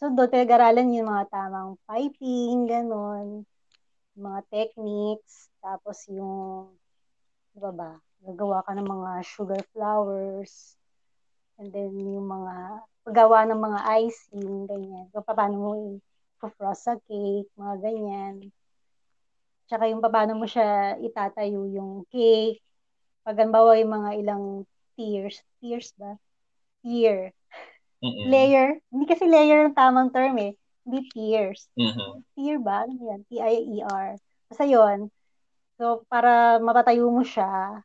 So, 0.00 0.08
doon 0.08 0.32
pinag-aralan 0.32 0.96
yung 0.96 1.12
mga 1.12 1.28
tamang 1.28 1.76
piping, 1.84 2.64
gano'n, 2.64 3.44
mga 4.16 4.40
techniques, 4.48 5.52
tapos 5.60 6.08
yung, 6.08 6.72
di 7.52 7.60
ba 7.60 7.72
ba, 7.72 7.90
gagawa 8.24 8.64
ka 8.64 8.72
ng 8.76 8.88
mga 8.88 9.10
sugar 9.24 9.60
flowers, 9.76 10.79
and 11.60 11.68
then 11.76 11.92
yung 11.92 12.24
mga, 12.24 12.80
paggawa 13.04 13.44
ng 13.44 13.60
mga 13.60 13.80
icing, 14.00 14.64
ganyan. 14.64 15.06
Kung 15.12 15.24
paano 15.28 15.56
mo 15.60 15.70
i-frost 16.40 16.88
sa 16.88 16.96
cake, 17.04 17.48
mga 17.56 17.76
ganyan. 17.84 18.48
Tsaka 19.68 19.88
yung 19.92 20.00
paano 20.00 20.40
mo 20.40 20.48
siya 20.48 20.96
itatayo 21.04 21.68
yung 21.68 22.08
cake. 22.08 22.64
Pag 23.22 23.36
halimbawa 23.36 23.76
yung 23.76 23.92
mga 23.92 24.10
ilang 24.24 24.44
tiers, 24.96 25.44
tiers 25.60 25.92
ba? 26.00 26.16
Tier. 26.80 27.36
Mm-mm. 28.00 28.32
Layer. 28.32 28.80
Hindi 28.88 29.04
kasi 29.04 29.28
layer 29.28 29.68
ang 29.68 29.76
tamang 29.76 30.08
term 30.08 30.40
eh. 30.40 30.56
Hindi 30.88 30.98
tiers. 31.12 31.68
Mhm. 31.76 32.24
Tier 32.36 32.58
ba? 32.58 32.88
Ano 32.88 32.96
yan? 32.96 33.20
T-I-E-R. 33.28 34.16
Basta 34.48 34.64
yun. 34.64 35.12
So, 35.76 36.04
para 36.08 36.56
mapatayo 36.60 37.08
mo 37.12 37.20
siya, 37.20 37.80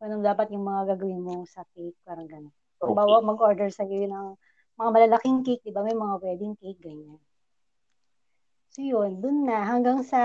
ano 0.00 0.14
dapat 0.24 0.48
yung 0.52 0.64
mga 0.64 0.96
gagawin 0.96 1.20
mo 1.20 1.44
sa 1.44 1.64
cake, 1.76 1.96
parang 2.04 2.28
gano'n. 2.28 2.59
Kung 2.80 2.96
Okay. 2.96 3.00
bawa 3.04 3.20
mag-order 3.20 3.68
sa'yo 3.68 4.08
ng 4.08 4.26
mga 4.80 4.90
malalaking 4.96 5.44
cake, 5.44 5.60
di 5.60 5.70
ba? 5.76 5.84
May 5.84 5.92
mga 5.92 6.16
wedding 6.24 6.56
cake, 6.56 6.80
ganyan. 6.80 7.20
So, 8.72 8.80
yun. 8.80 9.20
Dun 9.20 9.44
na. 9.44 9.68
Hanggang 9.68 10.00
sa 10.00 10.20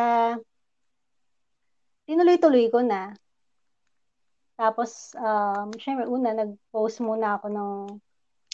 tinuloy-tuloy 2.08 2.72
ko 2.72 2.80
na. 2.80 3.12
Tapos, 4.56 5.12
um, 5.20 5.68
syempre, 5.76 6.08
una, 6.08 6.32
nag-post 6.32 7.04
muna 7.04 7.36
ako 7.36 7.48
ng, 7.52 7.72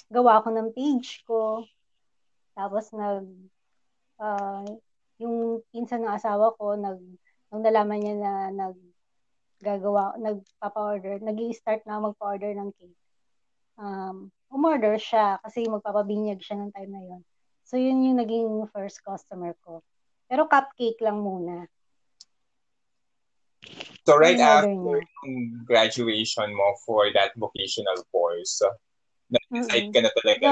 gawa 0.09 0.41
ako 0.41 0.49
ng 0.49 0.67
page 0.73 1.21
ko. 1.29 1.61
Tapos, 2.57 2.89
nag, 2.89 3.29
ah, 4.17 4.65
yung 5.21 5.61
pinsan 5.69 6.01
ng 6.01 6.15
asawa 6.17 6.57
ko, 6.57 6.73
nag, 6.73 6.97
nung 7.53 7.61
nalaman 7.61 8.01
niya 8.01 8.15
na 8.17 8.33
nag, 8.49 8.77
gagawa, 9.61 10.17
nagpapa-order, 10.17 11.21
nag 11.21 11.37
start 11.53 11.85
na 11.85 12.01
magpa-order 12.01 12.57
ng 12.57 12.73
cake. 12.73 13.00
Um, 13.81 14.29
umorder 14.53 15.01
siya 15.01 15.41
kasi 15.41 15.65
magpapabinyag 15.65 16.37
siya 16.37 16.61
ng 16.61 16.69
time 16.69 16.91
na 16.93 17.01
yon. 17.01 17.21
So, 17.65 17.81
yun 17.81 18.05
yung 18.05 18.21
naging 18.21 18.69
first 18.69 19.01
customer 19.01 19.57
ko. 19.65 19.81
Pero 20.29 20.45
cupcake 20.45 21.01
lang 21.01 21.25
muna. 21.25 21.65
So, 24.05 24.21
right 24.21 24.37
Yung 24.37 24.45
after 24.45 25.01
yung 25.25 25.65
graduation 25.65 26.53
mo 26.53 26.77
for 26.85 27.09
that 27.17 27.33
vocational 27.37 28.05
course, 28.13 28.61
nag-decide 29.33 29.89
Mm-mm. 29.89 29.93
ka 29.93 29.99
na 30.05 30.11
talaga. 30.13 30.47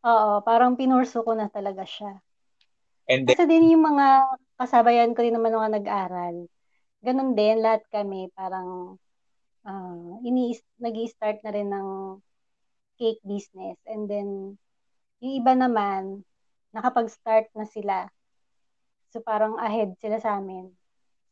Oo, 0.00 0.40
parang 0.44 0.76
pinurso 0.80 1.20
ko 1.20 1.36
na 1.36 1.48
talaga 1.52 1.84
siya. 1.84 2.20
And 3.08 3.28
then, 3.28 3.36
Kasi 3.36 3.44
din 3.48 3.76
yung 3.76 3.84
mga 3.84 4.28
kasabayan 4.56 5.12
ko 5.12 5.20
din 5.20 5.36
naman 5.36 5.52
mga 5.52 5.76
nag-aral. 5.80 6.36
Ganon 7.04 7.32
din, 7.36 7.60
lahat 7.60 7.84
kami 7.92 8.32
parang 8.32 8.96
uh, 9.64 10.20
ini 10.24 10.56
nag-i-start 10.80 11.44
na 11.44 11.52
rin 11.52 11.68
ng 11.68 11.88
cake 13.00 13.20
business. 13.24 13.80
And 13.88 14.04
then, 14.08 14.60
yung 15.24 15.34
iba 15.40 15.52
naman, 15.56 16.24
nakapag-start 16.76 17.48
na 17.56 17.64
sila. 17.64 18.08
So, 19.10 19.24
parang 19.24 19.56
ahead 19.56 19.96
sila 19.98 20.20
sa 20.20 20.38
amin. 20.38 20.70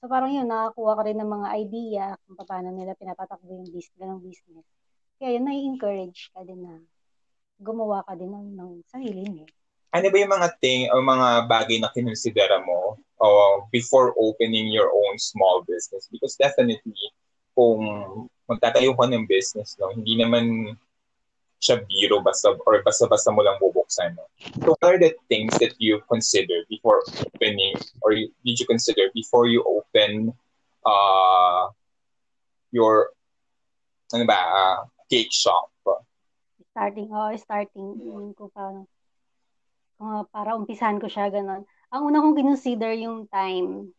So, 0.01 0.09
parang 0.09 0.33
yun, 0.33 0.49
nakakuha 0.49 0.97
ko 0.97 1.03
rin 1.05 1.19
ng 1.21 1.31
mga 1.31 1.49
idea 1.59 2.05
kung 2.25 2.39
paano 2.49 2.73
nila 2.73 2.97
pinapatakbo 2.97 3.51
yung 3.51 3.71
business, 3.71 3.99
ganong 3.99 4.25
business. 4.25 4.67
Kaya 5.19 5.37
yun, 5.37 5.45
nai-encourage 5.47 6.31
ka 6.33 6.43
din 6.47 6.63
na 6.63 6.79
gumawa 7.59 8.07
ka 8.07 8.15
din 8.15 8.31
ng, 8.31 8.55
ng 8.55 8.71
sarili 8.87 9.27
mo. 9.27 9.45
ano 9.89 10.07
ba 10.13 10.17
yung 10.21 10.35
mga 10.37 10.49
thing 10.61 10.87
o 10.93 11.01
mga 11.01 11.29
bagay 11.49 11.81
na 11.81 11.89
kinonsidera 11.91 12.61
mo 12.61 13.01
uh, 13.19 13.65
before 13.73 14.13
opening 14.21 14.69
your 14.69 14.93
own 14.93 15.17
small 15.19 15.65
business? 15.65 16.07
Because 16.13 16.37
definitely, 16.37 17.09
kung 17.59 17.83
magtatayo 18.47 18.95
ka 18.95 19.11
ng 19.11 19.27
business, 19.27 19.75
no, 19.83 19.91
hindi 19.91 20.15
naman 20.15 20.79
siya 21.59 21.83
biro 21.91 22.23
basta 22.23 22.55
or 22.55 22.79
basta-basta 22.87 23.35
mo 23.35 23.43
lang 23.43 23.59
bubuksan. 23.59 24.15
No? 24.15 24.31
So 24.63 24.79
what 24.79 24.87
are 24.87 24.95
the 25.03 25.19
things 25.27 25.59
that 25.59 25.75
you 25.83 25.99
consider 26.07 26.63
before 26.71 27.03
opening 27.19 27.75
or 28.07 28.15
did 28.15 28.57
you 28.63 28.67
consider 28.71 29.11
before 29.11 29.51
you 29.51 29.67
open 29.67 30.31
uh, 30.87 31.75
your 32.71 33.11
ano 34.15 34.23
ba, 34.23 34.39
uh, 34.39 34.79
cake 35.11 35.35
shop? 35.35 35.75
starting 36.79 37.11
oh 37.11 37.35
starting 37.35 37.99
ko 38.39 38.47
pa 38.55 38.87
uh, 39.99 40.23
para 40.31 40.55
umpisahan 40.55 41.03
ko 41.03 41.11
siya 41.11 41.27
ganon 41.27 41.67
ang 41.91 42.03
una 42.07 42.23
kong 42.23 42.39
kinonsider 42.39 42.95
yung 43.03 43.27
time 43.27 43.91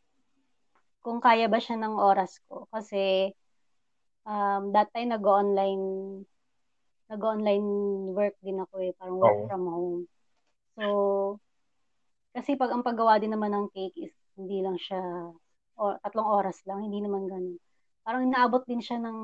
kung 1.03 1.19
kaya 1.19 1.51
ba 1.51 1.59
siya 1.59 1.75
ng 1.75 1.99
oras 1.99 2.39
ko 2.47 2.71
kasi 2.71 3.35
um, 4.25 4.71
that 4.75 4.89
time 4.95 5.13
nag-online 5.13 5.85
nag-online 7.09 7.67
work 8.13 8.35
din 8.43 8.59
ako 8.63 8.75
eh 8.83 8.91
parang 8.97 9.17
work 9.19 9.37
Oo. 9.39 9.47
from 9.47 9.63
home 9.67 10.01
so 10.75 10.85
kasi 12.33 12.55
pag 12.55 12.71
ang 12.71 12.85
paggawa 12.85 13.17
din 13.19 13.33
naman 13.33 13.51
ng 13.53 13.67
cake 13.73 13.97
is 13.99 14.13
hindi 14.39 14.63
lang 14.63 14.79
siya 14.79 15.01
o, 15.79 15.83
tatlong 16.03 16.27
oras 16.27 16.59
lang 16.67 16.83
hindi 16.83 16.99
naman 17.03 17.25
ganun 17.27 17.57
parang 18.03 18.25
inaabot 18.27 18.63
din 18.67 18.83
siya 18.83 18.99
ng 19.01 19.17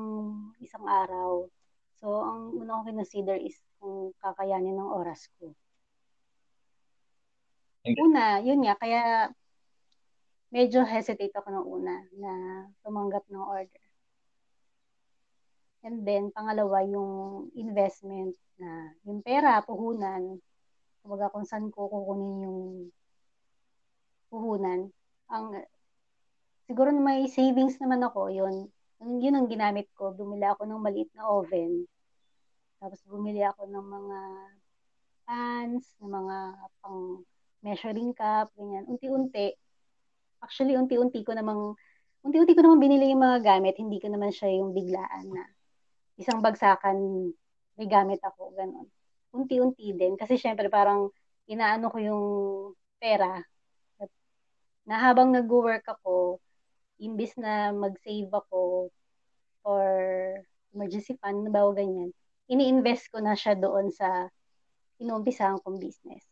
isang 0.60 0.84
araw 0.84 1.48
So, 1.96 2.12
ang 2.20 2.52
una 2.52 2.84
ko 2.84 2.92
kinonsider 2.92 3.40
is 3.40 3.56
kung 3.80 4.12
kakayanin 4.20 4.76
ng 4.76 4.90
oras 4.92 5.32
ko. 5.40 5.56
Una, 7.86 8.42
yun 8.44 8.60
nga, 8.66 8.76
kaya 8.76 9.32
medyo 10.52 10.84
hesitate 10.84 11.32
ako 11.32 11.48
nung 11.48 11.68
una 11.80 11.94
na 12.20 12.32
tumanggap 12.84 13.24
ng 13.32 13.40
order. 13.40 13.85
And 15.86 16.02
then, 16.02 16.34
pangalawa, 16.34 16.82
yung 16.82 17.46
investment 17.54 18.34
na 18.58 18.90
yung 19.06 19.22
pera, 19.22 19.62
puhunan, 19.62 20.42
kumbaga 20.98 21.30
kung 21.30 21.46
saan 21.46 21.70
ko 21.70 21.86
kukunin 21.86 22.42
yung 22.42 22.60
puhunan. 24.26 24.90
Ang, 25.30 25.62
siguro 26.66 26.90
may 26.90 27.30
savings 27.30 27.78
naman 27.78 28.02
ako, 28.02 28.34
yun, 28.34 28.66
yun, 28.98 29.38
ang 29.38 29.46
ginamit 29.46 29.86
ko. 29.94 30.10
Bumili 30.10 30.42
ako 30.50 30.66
ng 30.66 30.82
maliit 30.82 31.06
na 31.14 31.22
oven. 31.30 31.86
Tapos 32.82 32.98
bumili 33.06 33.46
ako 33.46 33.70
ng 33.70 33.86
mga 33.86 34.18
pans, 35.22 35.86
ng 36.02 36.10
mga 36.10 36.36
pang 36.82 37.22
measuring 37.62 38.10
cup, 38.10 38.50
ganyan. 38.58 38.90
Unti-unti. 38.90 39.54
Actually, 40.42 40.74
unti-unti 40.74 41.22
ko 41.22 41.30
namang 41.30 41.78
unti-unti 42.26 42.58
ko 42.58 42.66
namang 42.66 42.82
binili 42.82 43.14
yung 43.14 43.22
mga 43.22 43.38
gamit. 43.46 43.78
Hindi 43.78 44.02
ko 44.02 44.10
naman 44.10 44.34
siya 44.34 44.50
yung 44.50 44.74
biglaan 44.74 45.30
na 45.30 45.46
isang 46.16 46.40
bagsakan 46.40 46.96
may 47.76 47.88
gamit 47.88 48.20
ako, 48.24 48.56
ganon. 48.56 48.88
Unti-unti 49.36 49.92
din. 49.92 50.16
Kasi 50.16 50.40
syempre 50.40 50.72
parang 50.72 51.12
inaano 51.44 51.92
ko 51.92 51.98
yung 52.00 52.24
pera. 52.96 53.40
Na 54.86 54.96
habang 55.02 55.34
nag-work 55.34 55.84
ako, 55.84 56.40
imbis 57.02 57.36
na 57.36 57.74
mag-save 57.74 58.32
ako 58.32 58.88
for 59.60 59.84
emergency 60.72 61.18
fund, 61.20 61.44
na 61.44 61.50
bago 61.52 61.74
ganyan, 61.74 62.14
ini-invest 62.46 63.10
ko 63.10 63.18
na 63.18 63.34
siya 63.34 63.58
doon 63.58 63.90
sa 63.90 64.30
inuumpisahan 65.02 65.60
kong 65.60 65.82
business. 65.82 66.22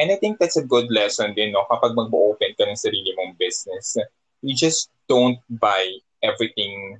And 0.00 0.08
I 0.08 0.16
think 0.16 0.40
that's 0.40 0.56
a 0.56 0.64
good 0.64 0.88
lesson 0.88 1.36
din, 1.36 1.52
no? 1.52 1.68
Kapag 1.68 1.92
mag-open 1.92 2.56
ka 2.56 2.64
ng 2.64 2.78
sarili 2.78 3.12
mong 3.20 3.36
business, 3.36 4.00
you 4.40 4.56
just 4.56 4.88
don't 5.04 5.38
buy 5.60 5.84
everything 6.24 6.96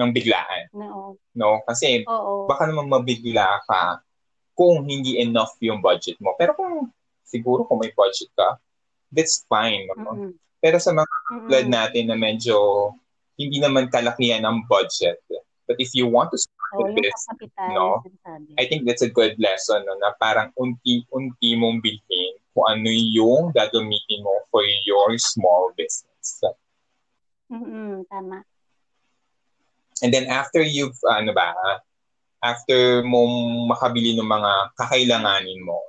ng 0.00 0.10
biglaan. 0.16 0.72
No. 0.72 1.20
No? 1.36 1.60
Kasi 1.68 2.08
Oo. 2.08 2.48
baka 2.48 2.64
naman 2.64 2.88
mabigla 2.88 3.60
ka 3.68 4.00
kung 4.56 4.88
hindi 4.88 5.20
enough 5.20 5.52
yung 5.60 5.84
budget 5.84 6.16
mo. 6.24 6.32
Pero 6.40 6.56
kung 6.56 6.88
siguro 7.28 7.68
kung 7.68 7.84
may 7.84 7.92
budget 7.92 8.32
ka, 8.32 8.56
that's 9.12 9.44
fine. 9.44 9.84
No? 9.92 10.16
Mm-mm. 10.16 10.32
Pero 10.60 10.76
sa 10.80 10.96
mga 10.96 11.14
blood 11.48 11.68
natin 11.68 12.08
na 12.08 12.16
medyo 12.16 12.56
hindi 13.40 13.60
naman 13.60 13.88
kalakihan 13.88 14.44
ang 14.44 14.68
budget. 14.68 15.20
But 15.64 15.80
if 15.80 15.96
you 15.96 16.10
want 16.10 16.34
to 16.34 16.38
start 16.40 16.76
yung 16.82 16.98
this, 16.98 17.14
kapital, 17.30 17.70
no? 17.72 17.88
I 18.58 18.66
think 18.66 18.84
that's 18.84 19.06
a 19.06 19.08
good 19.08 19.38
lesson 19.38 19.86
no, 19.86 19.96
na 20.02 20.12
parang 20.18 20.52
unti-unti 20.58 21.56
mong 21.56 21.80
bilhin 21.80 22.34
kung 22.52 22.66
ano 22.66 22.90
yung 22.90 23.54
gagamitin 23.54 24.20
mo 24.26 24.34
for 24.50 24.66
your 24.84 25.14
small 25.16 25.72
business. 25.78 26.42
Mm-mm, 27.48 28.04
tama. 28.10 28.42
And 30.00 30.10
then 30.12 30.28
after 30.32 30.64
you've, 30.64 30.96
ano 31.08 31.32
ba, 31.36 31.52
after 32.40 33.04
mo 33.04 33.28
makabili 33.68 34.16
ng 34.16 34.24
mga 34.24 34.52
kakailanganin 34.80 35.60
mo, 35.60 35.80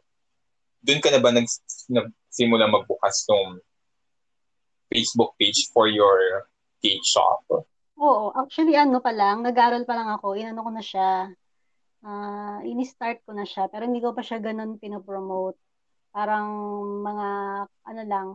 doon 0.84 1.00
ka 1.00 1.10
na 1.14 1.22
ba 1.24 1.32
nag, 1.32 1.48
nagsimula 1.88 2.68
magbukas 2.68 3.24
ng 3.32 3.60
Facebook 4.92 5.32
page 5.40 5.72
for 5.72 5.88
your 5.88 6.50
cake 6.84 7.06
shop? 7.08 7.48
Oo, 8.02 8.36
actually 8.36 8.76
ano 8.76 9.00
pa 9.00 9.16
lang, 9.16 9.46
nag-aaral 9.46 9.88
pa 9.88 9.96
lang 9.96 10.10
ako, 10.12 10.36
inano 10.36 10.66
ko 10.66 10.72
na 10.74 10.84
siya, 10.84 11.32
ah 12.02 12.60
ini-start 12.66 13.22
ko 13.24 13.32
na 13.32 13.46
siya, 13.46 13.70
pero 13.70 13.86
hindi 13.88 14.02
ko 14.02 14.12
pa 14.12 14.26
siya 14.26 14.42
ganun 14.42 14.82
pinopromote. 14.82 15.56
Parang 16.12 16.50
mga, 17.06 17.28
ano 17.88 18.02
lang, 18.04 18.28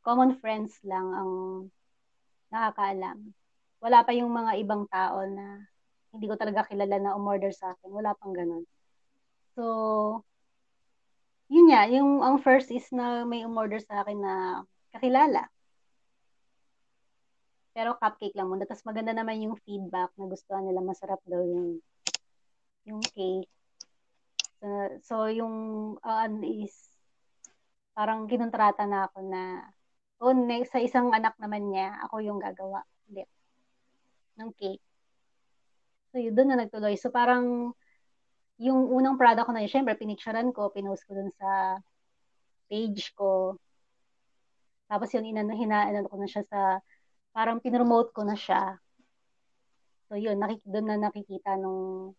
common 0.00 0.40
friends 0.40 0.78
lang 0.86 1.04
ang 1.12 1.32
nakakaalam. 2.48 3.34
Wala 3.84 4.00
pa 4.00 4.16
yung 4.16 4.32
mga 4.32 4.56
ibang 4.64 4.88
tao 4.88 5.20
na 5.28 5.60
hindi 6.08 6.24
ko 6.24 6.40
talaga 6.40 6.64
kilala 6.64 6.96
na 6.96 7.12
umorder 7.12 7.52
sa 7.52 7.76
akin. 7.76 7.92
Wala 7.92 8.16
pang 8.16 8.32
ganun. 8.32 8.64
So, 9.52 9.64
yun 11.52 11.68
nga, 11.68 11.84
yung 11.92 12.24
ang 12.24 12.40
first 12.40 12.72
is 12.72 12.88
na 12.96 13.28
may 13.28 13.44
umorder 13.44 13.84
sa 13.84 14.00
akin 14.00 14.18
na 14.24 14.34
kakilala. 14.96 15.52
Pero 17.76 17.98
cupcake 18.00 18.32
lang 18.32 18.48
muna. 18.48 18.64
Tapos 18.64 18.88
maganda 18.88 19.12
naman 19.12 19.44
yung 19.44 19.60
feedback 19.68 20.16
na 20.16 20.32
gusto 20.32 20.56
nila 20.64 20.80
masarap 20.80 21.20
daw 21.28 21.44
yung 21.44 21.84
yung 22.88 23.04
cake. 23.04 23.50
So, 24.64 24.68
so 25.04 25.14
yung 25.28 25.54
uh, 26.00 26.20
ano 26.24 26.40
is 26.40 26.72
parang 27.92 28.24
kinontrata 28.30 28.88
na 28.88 29.12
ako 29.12 29.18
na 29.28 29.42
oh, 30.24 30.32
next, 30.32 30.72
sa 30.72 30.80
isang 30.80 31.12
anak 31.12 31.36
naman 31.36 31.68
niya, 31.68 32.00
ako 32.08 32.24
yung 32.24 32.40
gagawa 32.40 32.80
ulit 33.12 33.28
ng 34.40 34.50
cake. 34.58 34.84
So 36.10 36.22
yun, 36.22 36.34
doon 36.34 36.54
na 36.54 36.58
nagtuloy. 36.64 36.94
So 36.94 37.10
parang 37.10 37.74
yung 38.58 38.86
unang 38.90 39.18
product 39.18 39.50
ko 39.50 39.52
na 39.52 39.62
yun, 39.66 39.72
syempre, 39.72 39.98
pinicturean 39.98 40.54
ko, 40.54 40.70
pinost 40.70 41.02
ko 41.06 41.18
dun 41.18 41.30
sa 41.34 41.78
page 42.70 43.10
ko. 43.18 43.58
Tapos 44.86 45.10
yun, 45.10 45.26
inano, 45.26 45.54
hinaan 45.54 46.06
ko 46.06 46.14
na 46.18 46.28
siya 46.30 46.46
sa 46.46 46.78
parang 47.34 47.58
pinromote 47.58 48.14
ko 48.14 48.22
na 48.22 48.38
siya. 48.38 48.78
So 50.06 50.14
yun, 50.14 50.38
nakik 50.38 50.62
doon 50.62 50.86
na 50.86 50.96
nakikita 51.10 51.58
nung 51.58 52.14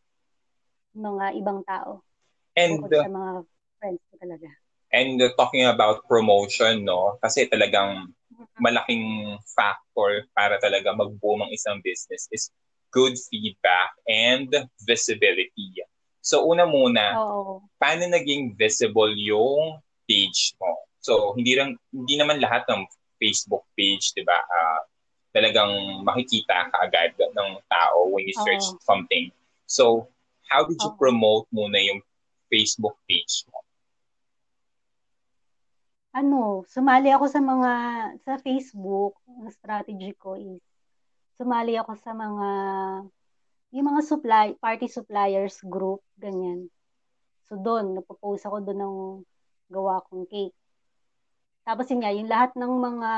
mga 0.95 1.39
ibang 1.39 1.63
tao. 1.63 2.03
And 2.55 2.83
uh, 2.83 2.91
sa 2.91 3.11
mga 3.11 3.31
friends 3.79 4.01
ko 4.11 4.15
talaga. 4.19 4.49
and 4.95 5.19
uh, 5.19 5.29
talking 5.35 5.67
about 5.67 6.07
promotion, 6.07 6.87
no? 6.87 7.19
Kasi 7.19 7.51
talagang 7.51 8.14
malaking 8.59 9.35
factor 9.51 10.25
para 10.31 10.55
talaga 10.63 10.95
mag-boom 10.95 11.43
ang 11.43 11.51
isang 11.51 11.83
business 11.83 12.27
is 12.31 12.51
good 12.95 13.15
feedback 13.27 13.91
and 14.07 14.47
visibility. 14.87 15.83
So 16.23 16.47
una 16.47 16.63
muna, 16.63 17.19
Oo. 17.19 17.61
paano 17.77 18.07
naging 18.07 18.55
visible 18.55 19.11
yung 19.19 19.83
page 20.07 20.55
mo? 20.57 20.87
So 21.03 21.35
hindi 21.35 21.53
lang 21.59 21.75
hindi 21.91 22.15
naman 22.15 22.39
lahat 22.39 22.63
ng 22.71 22.87
Facebook 23.19 23.67
page, 23.75 24.15
'di 24.15 24.23
ba? 24.23 24.39
ah, 24.39 24.81
talagang 25.35 26.01
makikita 26.07 26.71
kaagad 26.71 27.11
ng 27.19 27.51
tao 27.67 28.07
when 28.07 28.23
you 28.23 28.35
search 28.39 28.63
Oo. 28.71 28.79
something. 28.87 29.27
So 29.67 30.07
how 30.47 30.63
did 30.63 30.79
you 30.79 30.95
Oo. 30.95 30.99
promote 31.01 31.45
muna 31.51 31.75
yung 31.83 31.99
Facebook 32.47 32.95
page 33.03 33.43
mo? 33.51 33.64
Ano, 36.15 36.63
sumali 36.71 37.11
ako 37.11 37.25
sa 37.27 37.43
mga, 37.43 37.71
sa 38.23 38.39
Facebook, 38.39 39.19
ang 39.27 39.51
strategy 39.51 40.15
ko 40.15 40.39
is, 40.39 40.63
sumali 41.35 41.75
ako 41.75 41.91
sa 41.99 42.15
mga, 42.15 42.49
yung 43.75 43.87
mga 43.91 44.01
supply, 44.07 44.47
party 44.55 44.87
suppliers 44.87 45.59
group, 45.67 45.99
ganyan. 46.15 46.71
So 47.51 47.59
doon, 47.59 47.99
nagpo-post 47.99 48.47
ako 48.47 48.63
doon 48.63 48.79
ng 48.79 48.97
gawa 49.67 49.99
kong 50.07 50.23
cake. 50.31 50.55
Tapos 51.67 51.91
yun 51.91 51.99
nga, 51.99 52.15
yung 52.15 52.31
lahat 52.31 52.55
ng 52.55 52.73
mga, 52.79 53.11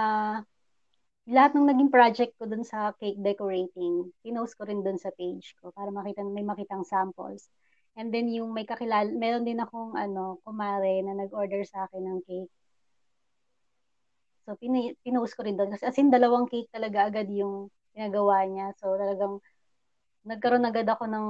lahat 1.29 1.51
ng 1.53 1.69
naging 1.69 1.91
project 1.93 2.33
ko 2.41 2.49
doon 2.49 2.65
sa 2.65 2.97
cake 2.97 3.21
decorating, 3.21 4.09
pinost 4.25 4.57
ko 4.57 4.65
rin 4.65 4.81
doon 4.81 4.97
sa 4.97 5.13
page 5.13 5.53
ko 5.61 5.69
para 5.69 5.93
makita, 5.93 6.25
may 6.25 6.41
makitang 6.41 6.81
samples. 6.81 7.45
And 7.93 8.09
then 8.09 8.25
yung 8.33 8.57
may 8.57 8.65
kakilala, 8.65 9.13
meron 9.13 9.45
din 9.45 9.61
akong 9.61 9.93
ano, 9.93 10.41
kumare 10.41 11.05
na 11.05 11.13
nag-order 11.13 11.61
sa 11.61 11.85
akin 11.85 12.01
ng 12.01 12.19
cake. 12.25 12.56
So, 14.47 14.55
pin- 14.55 14.95
pinost 15.03 15.35
ko 15.35 15.43
rin 15.43 15.59
doon. 15.59 15.75
Kasi 15.75 15.83
as 15.91 15.97
in, 15.99 16.07
dalawang 16.07 16.47
cake 16.47 16.71
talaga 16.71 17.11
agad 17.11 17.27
yung 17.27 17.67
ginagawa 17.91 18.47
niya. 18.47 18.71
So, 18.79 18.95
talagang 18.95 19.43
nagkaroon 20.23 20.63
agad 20.63 20.87
ako 20.87 21.03
ng 21.07 21.27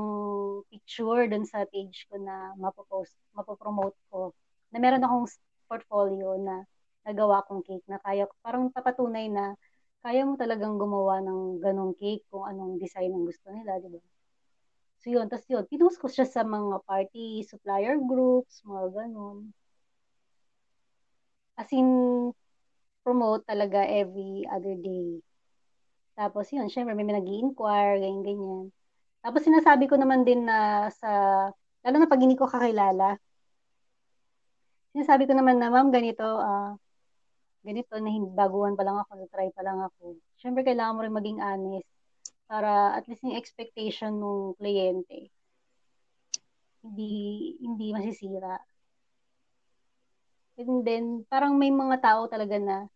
picture 0.69 1.25
doon 1.25 1.45
sa 1.49 1.65
page 1.65 2.05
ko 2.09 2.21
na 2.21 2.53
mapopost, 2.61 3.17
mapopromote 3.33 3.97
ko. 4.13 4.37
Na 4.69 4.77
meron 4.77 5.01
akong 5.01 5.25
portfolio 5.65 6.37
na 6.37 6.61
nagawa 7.09 7.41
kong 7.49 7.65
cake 7.65 7.85
na 7.89 7.97
kaya, 8.05 8.29
parang 8.45 8.69
papatunay 8.69 9.33
na 9.33 9.57
kaya 10.05 10.21
mo 10.21 10.37
talagang 10.37 10.77
gumawa 10.77 11.17
ng 11.25 11.57
ganong 11.57 11.97
cake 11.97 12.21
kung 12.29 12.45
anong 12.45 12.77
design 12.77 13.17
ang 13.17 13.25
gusto 13.25 13.49
nila, 13.49 13.81
di 13.81 13.89
ba? 13.89 13.99
So 15.01 15.09
yun, 15.13 15.25
tapos 15.25 15.47
yun, 15.49 15.65
pinost 15.65 15.97
ko 15.97 16.05
siya 16.05 16.25
sa 16.29 16.45
mga 16.45 16.85
party 16.85 17.41
supplier 17.49 17.97
groups, 17.97 18.61
mga 18.61 18.93
ganon. 18.93 19.53
As 21.57 21.69
in, 21.73 21.89
promote 23.07 23.47
talaga 23.47 23.87
every 23.87 24.43
other 24.51 24.75
day. 24.75 25.23
Tapos 26.19 26.51
yun, 26.51 26.67
syempre 26.67 26.91
may 26.91 27.07
nag 27.07 27.23
inquire 27.23 28.03
ganyan, 28.03 28.27
ganyan. 28.27 28.65
Tapos 29.23 29.47
sinasabi 29.47 29.87
ko 29.87 29.95
naman 29.95 30.27
din 30.27 30.43
na 30.43 30.91
sa, 30.91 31.09
lalo 31.87 31.95
na 31.95 32.11
pag 32.11 32.19
hindi 32.19 32.35
ko 32.35 32.51
kakilala, 32.51 33.15
sinasabi 34.91 35.23
ko 35.23 35.33
naman 35.39 35.55
na, 35.55 35.71
ma'am, 35.71 35.87
ganito, 35.87 36.25
ah, 36.25 36.75
ganito, 37.63 37.95
na 37.95 38.11
hindi, 38.11 38.27
baguhan 38.35 38.75
pa 38.75 38.83
lang 38.83 38.99
ako, 38.99 39.31
try 39.31 39.47
pa 39.55 39.63
lang 39.63 39.79
ako. 39.79 40.19
Syempre, 40.41 40.67
kailangan 40.67 40.95
mo 40.99 41.01
rin 41.07 41.15
maging 41.15 41.39
honest 41.39 41.87
para 42.51 42.95
at 42.99 43.07
least 43.07 43.23
yung 43.23 43.39
expectation 43.39 44.19
ng 44.19 44.55
kliyente 44.59 45.31
hindi 46.87 47.11
hindi 47.59 47.87
masisira. 47.91 48.55
And 50.57 50.81
then, 50.81 51.05
parang 51.29 51.59
may 51.59 51.69
mga 51.69 52.01
tao 52.01 52.25
talaga 52.25 52.57
na 52.57 52.89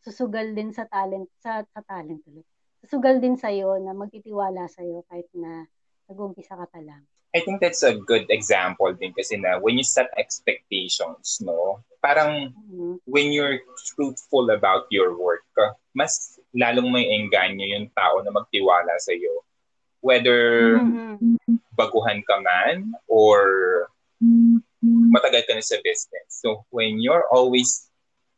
susugal 0.00 0.56
din 0.56 0.72
sa 0.72 0.88
talent, 0.88 1.28
sa, 1.40 1.60
sa 1.64 1.80
talent 1.84 2.20
ulit. 2.28 2.46
Susugal 2.80 3.20
din 3.20 3.36
sa'yo 3.36 3.76
na 3.80 3.92
magtitiwala 3.92 4.64
sa'yo 4.68 5.04
kahit 5.08 5.28
na 5.36 5.68
nag-umpisa 6.08 6.56
ka 6.56 6.66
pa 6.66 6.80
lang. 6.80 7.04
I 7.30 7.44
think 7.46 7.62
that's 7.62 7.86
a 7.86 7.94
good 7.94 8.26
example 8.26 8.90
din 8.90 9.14
kasi 9.14 9.38
na 9.38 9.62
when 9.62 9.78
you 9.78 9.86
set 9.86 10.10
expectations, 10.18 11.38
no? 11.38 11.78
Parang 12.02 12.50
Mhm. 12.50 12.98
when 13.06 13.30
you're 13.30 13.62
truthful 13.94 14.50
about 14.50 14.90
your 14.90 15.14
work, 15.14 15.46
mas 15.94 16.40
lalong 16.56 16.90
may 16.90 17.06
engganyo 17.06 17.62
yung 17.62 17.86
tao 17.94 18.18
na 18.26 18.34
magtiwala 18.34 18.98
sa 18.98 19.14
iyo. 19.14 19.46
Whether 20.02 20.80
Mhm. 20.82 21.46
baguhan 21.78 22.24
ka 22.26 22.42
man 22.42 22.98
or 23.06 23.38
matagal 25.14 25.46
ka 25.46 25.52
na 25.54 25.62
sa 25.62 25.78
business. 25.86 26.42
So 26.42 26.66
when 26.74 26.98
you're 26.98 27.30
always 27.30 27.86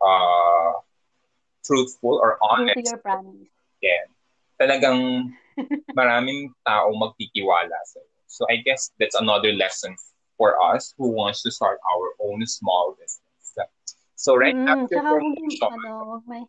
uh, 0.05 0.85
truthful 1.64 2.18
or 2.22 2.37
True 2.55 2.70
to 2.75 2.81
honest, 2.81 2.85
your 2.85 2.98
promise. 2.98 3.48
then 3.83 4.07
talagang 4.61 5.01
maraming 5.98 6.53
tao 6.66 6.90
magtitiwala 6.94 7.75
sa 7.88 7.98
iyo. 8.01 8.20
So 8.27 8.46
I 8.48 8.62
guess 8.64 8.90
that's 8.98 9.18
another 9.18 9.53
lesson 9.53 9.94
for 10.38 10.57
us 10.72 10.94
who 10.96 11.12
wants 11.12 11.42
to 11.44 11.51
start 11.51 11.79
our 11.83 12.07
own 12.22 12.42
small 12.46 12.96
business. 12.98 13.22
So 14.22 14.38
right 14.38 14.55
Mm, 14.55 14.70
after 14.70 15.03
huwag 15.03 15.18
yung, 15.18 15.35
promotion, 15.35 15.83
ano, 15.83 16.22
may, 16.31 16.42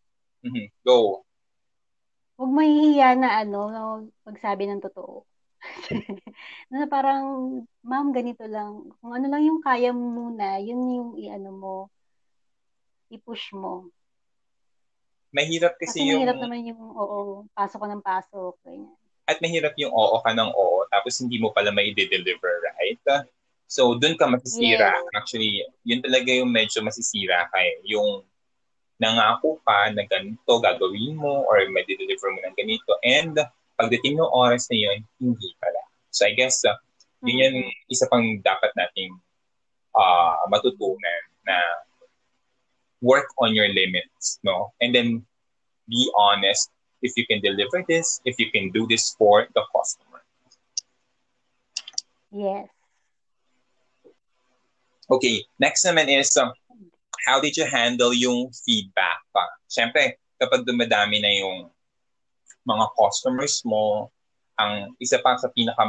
Mhm. 0.45 0.69
go. 0.85 1.25
huwag 2.37 2.51
mahihiya 2.53 3.17
na 3.17 3.41
ano, 3.41 3.59
no, 3.73 3.83
magsabi 4.29 4.69
ng 4.69 4.77
totoo. 4.85 5.25
na 6.69 6.85
parang, 6.85 7.23
ma'am, 7.81 8.13
ganito 8.13 8.45
lang. 8.45 8.93
Kung 9.01 9.17
ano 9.17 9.25
lang 9.25 9.41
yung 9.41 9.61
kaya 9.65 9.89
mo 9.89 10.05
muna, 10.05 10.61
yun 10.61 10.85
yung 10.85 11.11
i-ano 11.17 11.49
mo, 11.49 11.75
i-push 13.09 13.57
mo. 13.57 13.89
Mahirap 15.33 15.73
kasi, 15.81 16.05
Kasi 16.05 16.13
yung... 16.13 16.21
mahirap 16.21 16.39
naman 16.39 16.59
yung, 16.69 16.81
oo, 16.93 17.43
pasok 17.57 17.81
ko 17.81 17.87
ng 17.89 18.03
pasok. 18.05 18.53
Ganyan. 18.63 18.93
At 19.25 19.41
mahirap 19.41 19.73
yung 19.81 19.89
oo 19.89 20.21
ka 20.21 20.31
ng 20.35 20.51
oo, 20.53 20.85
tapos 20.93 21.17
hindi 21.17 21.41
mo 21.41 21.49
pala 21.49 21.73
may 21.73 21.89
deliver 21.95 22.53
right? 22.75 23.01
So, 23.65 23.97
dun 23.97 24.13
ka 24.19 24.29
masisira. 24.29 24.93
Yes. 24.93 25.15
Actually, 25.17 25.65
yun 25.81 26.03
talaga 26.05 26.29
yung 26.29 26.53
medyo 26.53 26.85
masisira 26.85 27.49
ka 27.49 27.57
eh. 27.57 27.81
Yung 27.89 28.21
nangako 29.01 29.57
ka 29.65 29.89
na 29.91 30.05
ganito 30.05 30.51
gagawin 30.61 31.17
mo 31.17 31.43
or 31.49 31.65
may 31.73 31.81
deliver 31.83 32.29
mo 32.29 32.39
ng 32.45 32.55
ganito 32.55 32.93
and 33.01 33.35
pagdating 33.73 34.21
ng 34.21 34.31
oras 34.31 34.69
na 34.69 34.77
yun, 34.77 34.99
hindi 35.17 35.49
pala. 35.57 35.81
So 36.13 36.29
I 36.29 36.37
guess 36.37 36.61
uh, 36.63 36.77
yun 37.25 37.41
yung 37.41 37.57
Mm-hmm. 37.65 37.91
isa 37.91 38.05
pang 38.11 38.23
dapat 38.45 38.69
nating 38.77 39.17
uh, 39.97 40.45
matutunan 40.51 41.21
na 41.47 41.57
work 43.03 43.27
on 43.43 43.51
your 43.53 43.67
limits, 43.67 44.39
no? 44.47 44.71
And 44.79 44.95
then 44.95 45.27
be 45.91 46.09
honest 46.15 46.71
if 47.03 47.11
you 47.19 47.27
can 47.27 47.43
deliver 47.43 47.83
this, 47.83 48.23
if 48.23 48.39
you 48.39 48.49
can 48.49 48.71
do 48.71 48.87
this 48.87 49.13
for 49.19 49.45
the 49.53 49.61
customer. 49.75 50.23
Yes. 52.31 52.71
Okay, 55.11 55.43
next 55.59 55.83
naman 55.83 56.07
is 56.07 56.31
um, 56.39 56.55
how 57.27 57.43
did 57.43 57.59
you 57.59 57.67
handle 57.67 58.15
yung 58.15 58.49
feedback 58.63 59.19
pa? 59.35 59.43
Siyempre, 59.67 60.15
kapag 60.39 60.63
dumadami 60.63 61.19
na 61.19 61.31
yung 61.43 61.67
mga 62.63 62.87
customers 62.95 63.59
mo, 63.67 64.07
ang 64.55 64.95
isa 65.03 65.19
pa 65.19 65.35
sa 65.35 65.51
pinaka 65.51 65.83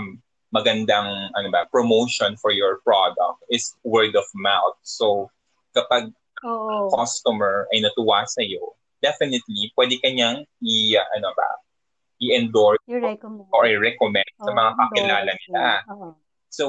magandang 0.50 1.35
ano 1.35 1.48
ba, 1.50 1.66
promotion 1.70 2.38
for 2.38 2.55
your 2.55 2.79
product 2.87 3.42
is 3.50 3.74
word 3.83 4.14
of 4.14 4.27
mouth. 4.35 4.79
So, 4.87 5.31
kapag 5.74 6.14
Oo. 6.45 6.93
customer 6.93 7.65
ay 7.73 7.81
natuwa 7.81 8.29
sa 8.29 8.45
iyo, 8.45 8.77
definitely 9.01 9.73
pwede 9.77 9.97
kanyang 10.05 10.45
i 10.61 10.97
ano 11.17 11.33
ba, 11.33 11.51
i-endorse 12.21 12.85
or 13.53 13.65
i-recommend 13.69 14.29
sa 14.41 14.53
Oo, 14.53 14.57
mga 14.57 14.73
kakilala 14.77 15.33
endorse. 15.33 15.43
nila. 15.49 15.65
Oo. 15.93 16.09
So, 16.53 16.65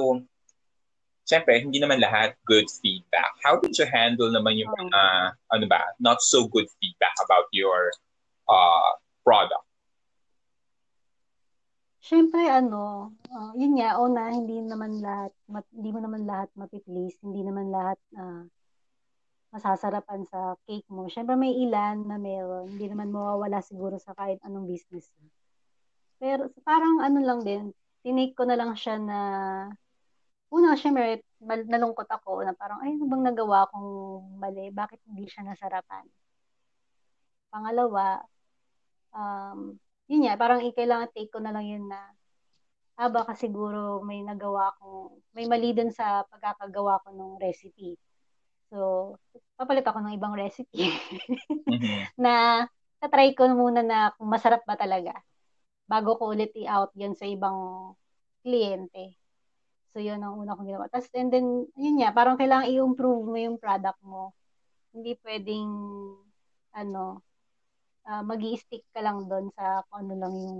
syempre, 1.28 1.62
hindi 1.62 1.78
naman 1.78 2.02
lahat 2.02 2.34
good 2.48 2.66
feedback. 2.82 3.36
How 3.44 3.60
did 3.60 3.78
you 3.78 3.86
handle 3.86 4.32
naman 4.32 4.58
yung 4.58 4.72
mga, 4.74 5.02
ano 5.54 5.66
ba, 5.70 5.82
not 6.02 6.22
so 6.22 6.48
good 6.50 6.66
feedback 6.82 7.14
about 7.22 7.46
your 7.54 7.94
uh, 8.50 8.92
product? 9.22 9.66
Siyempre, 12.06 12.46
ano, 12.46 13.10
ah, 13.34 13.50
yun 13.58 13.82
nga, 13.82 13.98
una, 13.98 14.30
hindi 14.30 14.62
naman 14.62 15.02
lahat, 15.02 15.34
mat, 15.50 15.66
hindi 15.74 15.90
mo 15.90 16.00
naman 16.06 16.22
lahat 16.30 16.54
mapiplease, 16.54 17.18
hindi 17.26 17.42
naman 17.42 17.74
lahat 17.74 17.98
ah, 18.14 18.46
masasarapan 19.56 20.28
sa 20.28 20.60
cake 20.68 20.88
mo. 20.91 21.08
Siyempre, 21.08 21.39
may 21.39 21.56
ilan 21.56 22.04
na 22.04 22.20
meron, 22.20 22.68
hindi 22.76 22.91
naman 22.91 23.08
mawawala 23.08 23.63
siguro 23.63 23.96
sa 23.96 24.12
kahit 24.12 24.44
anong 24.44 24.68
business. 24.68 25.08
Pero 26.20 26.52
parang 26.68 27.00
ano 27.00 27.24
lang 27.24 27.39
din, 27.48 27.63
tinake 28.04 28.36
ko 28.36 28.44
na 28.44 28.60
lang 28.60 28.76
siya 28.76 29.00
na, 29.00 29.20
una, 30.52 30.76
siyempre, 30.76 31.24
mal- 31.39 31.68
nalungkot 31.72 32.08
ako 32.12 32.44
na 32.44 32.52
parang, 32.52 32.84
ay, 32.84 33.00
ano 33.00 33.08
bang 33.08 33.24
nagawa 33.32 33.72
kong 33.72 33.89
mali? 34.44 34.68
Bakit 34.76 35.00
hindi 35.08 35.24
siya 35.32 35.48
nasarapan? 35.48 36.04
Pangalawa, 37.48 38.20
um, 39.15 39.80
yun 40.12 40.28
nga, 40.28 40.36
parang 40.36 40.60
i- 40.68 40.76
kailangan 40.76 41.10
take 41.15 41.32
ko 41.32 41.39
na 41.39 41.56
lang 41.56 41.65
yun 41.65 41.88
na, 41.88 42.00
ah, 43.00 43.08
baka 43.12 43.36
siguro 43.39 44.04
may 44.04 44.20
nagawa 44.24 44.76
akong, 44.76 45.20
may 45.36 45.48
mali 45.48 45.72
dun 45.72 45.91
sa 45.96 46.24
pagkakagawa 46.28 47.00
ko 47.04 47.10
ng 47.15 47.32
recipe. 47.39 47.96
So, 48.73 49.15
papalit 49.56 49.86
ako 49.86 50.01
ng 50.04 50.15
ibang 50.17 50.36
recipe 50.36 50.89
Mhm. 51.69 51.69
na 52.23 52.65
tatry 52.99 53.34
ko 53.38 53.47
muna 53.54 53.82
na 53.86 54.12
kung 54.17 54.28
masarap 54.30 54.65
ba 54.65 54.75
talaga 54.78 55.13
bago 55.86 56.17
ko 56.17 56.34
ulit 56.34 56.51
i-out 56.58 56.91
yun 56.97 57.13
sa 57.13 57.25
ibang 57.30 57.93
kliyente. 58.41 59.17
So, 59.93 60.01
yun 60.04 60.19
ang 60.21 60.36
una 60.38 60.58
kong 60.58 60.67
ginawa. 60.67 60.91
Tapos, 60.91 61.08
and 61.15 61.32
then, 61.32 61.69
yun 61.80 62.01
nga, 62.01 62.12
parang 62.12 62.36
kailangan 62.36 62.67
i-improve 62.67 63.23
mo 63.25 63.38
yung 63.39 63.58
product 63.62 64.01
mo. 64.04 64.36
Hindi 64.91 65.15
pwedeng, 65.23 65.71
ano, 66.75 67.23
uh, 68.10 68.21
mag 68.25 68.41
stick 68.60 68.86
ka 68.93 69.01
lang 69.01 69.25
doon 69.30 69.49
sa 69.56 69.82
kung 69.89 70.06
ano 70.06 70.13
lang 70.19 70.34
yung 70.36 70.60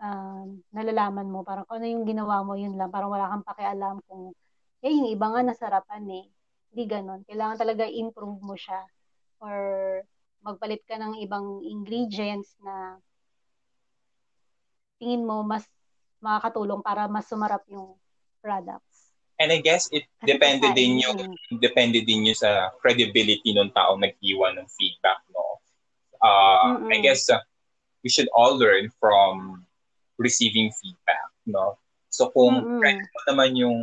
um, 0.00 0.46
nalalaman 0.72 1.28
mo. 1.28 1.44
Parang 1.46 1.66
kung 1.68 1.82
ano 1.82 1.88
yung 1.90 2.04
ginawa 2.08 2.42
mo, 2.42 2.56
yun 2.56 2.74
lang. 2.80 2.90
Parang 2.90 3.12
wala 3.12 3.30
kang 3.30 3.46
pakialam 3.46 4.00
kung, 4.08 4.32
eh, 4.82 4.90
yung 4.92 5.10
iba 5.12 5.26
nga 5.30 5.42
nasarapan 5.44 6.04
eh. 6.10 6.24
Hindi 6.70 6.84
ganon. 6.86 7.20
Kailangan 7.26 7.58
talaga 7.58 7.84
improve 7.86 8.40
mo 8.40 8.54
siya. 8.54 8.82
Or 9.42 9.56
magpalit 10.40 10.82
ka 10.86 10.96
ng 10.96 11.20
ibang 11.20 11.60
ingredients 11.66 12.56
na 12.62 12.96
tingin 15.00 15.24
mo 15.24 15.40
mas 15.44 15.64
makakatulong 16.20 16.84
para 16.84 17.08
mas 17.08 17.24
sumarap 17.26 17.64
yung 17.72 17.96
products. 18.44 19.10
And 19.40 19.48
I 19.48 19.64
guess 19.64 19.88
it 19.88 20.04
depende 20.20 20.68
din 20.76 21.00
yun 21.00 21.16
yung 21.16 21.32
depende 21.64 22.04
din 22.04 22.28
yung 22.28 22.36
sa 22.36 22.68
credibility 22.84 23.56
ng 23.56 23.72
taong 23.72 24.04
nag-iwan 24.04 24.60
ng 24.60 24.68
feedback, 24.68 25.24
no? 25.32 25.64
Uh, 26.20 26.76
Mm-mm. 26.76 26.92
I 26.92 27.00
guess 27.00 27.24
uh, 27.32 27.40
we 28.04 28.12
should 28.12 28.28
all 28.36 28.60
learn 28.60 28.92
from 29.00 29.64
receiving 30.20 30.68
feedback, 30.76 31.32
no? 31.48 31.80
So 32.12 32.28
kung 32.28 32.68
Mm-mm. 32.68 32.84
credible 32.84 33.24
naman 33.32 33.50
yung 33.56 33.78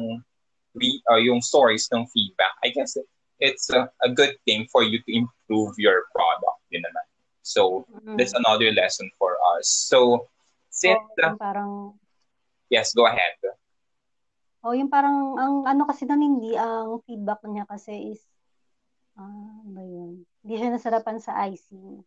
re- 0.77 1.03
uh, 1.09 1.21
yung 1.21 1.41
source 1.41 1.89
ng 1.91 2.05
feedback, 2.13 2.53
I 2.63 2.69
guess 2.69 2.95
it's 3.39 3.69
a, 3.69 3.89
a 4.01 4.09
good 4.09 4.37
thing 4.45 4.65
for 4.71 4.81
you 4.81 5.01
to 5.01 5.11
improve 5.13 5.73
your 5.77 6.09
product 6.13 6.59
din 6.71 6.81
naman. 6.81 7.05
So 7.45 7.85
Mm-mm. 7.87 8.17
that's 8.17 8.33
another 8.33 8.71
lesson 8.73 9.09
for 9.17 9.37
us. 9.57 9.67
So 9.67 10.29
since 10.69 10.99
yung 11.17 11.39
parang 11.39 11.95
yes, 12.69 12.93
go 12.93 13.07
ahead. 13.07 13.39
Oh, 14.65 14.75
yung 14.75 14.91
parang 14.91 15.37
ang 15.39 15.55
ano 15.63 15.87
kasi 15.87 16.03
nang 16.03 16.19
hindi 16.19 16.57
ang 16.57 16.99
feedback 17.07 17.39
niya 17.47 17.63
kasi 17.69 18.17
is 18.17 18.21
ah, 19.15 19.23
ano 19.63 19.69
ba 19.71 19.83
yun? 19.85 20.27
Hindi 20.43 20.53
siya 20.59 20.69
nasarapan 20.73 21.17
sa 21.23 21.39
icing. 21.47 22.03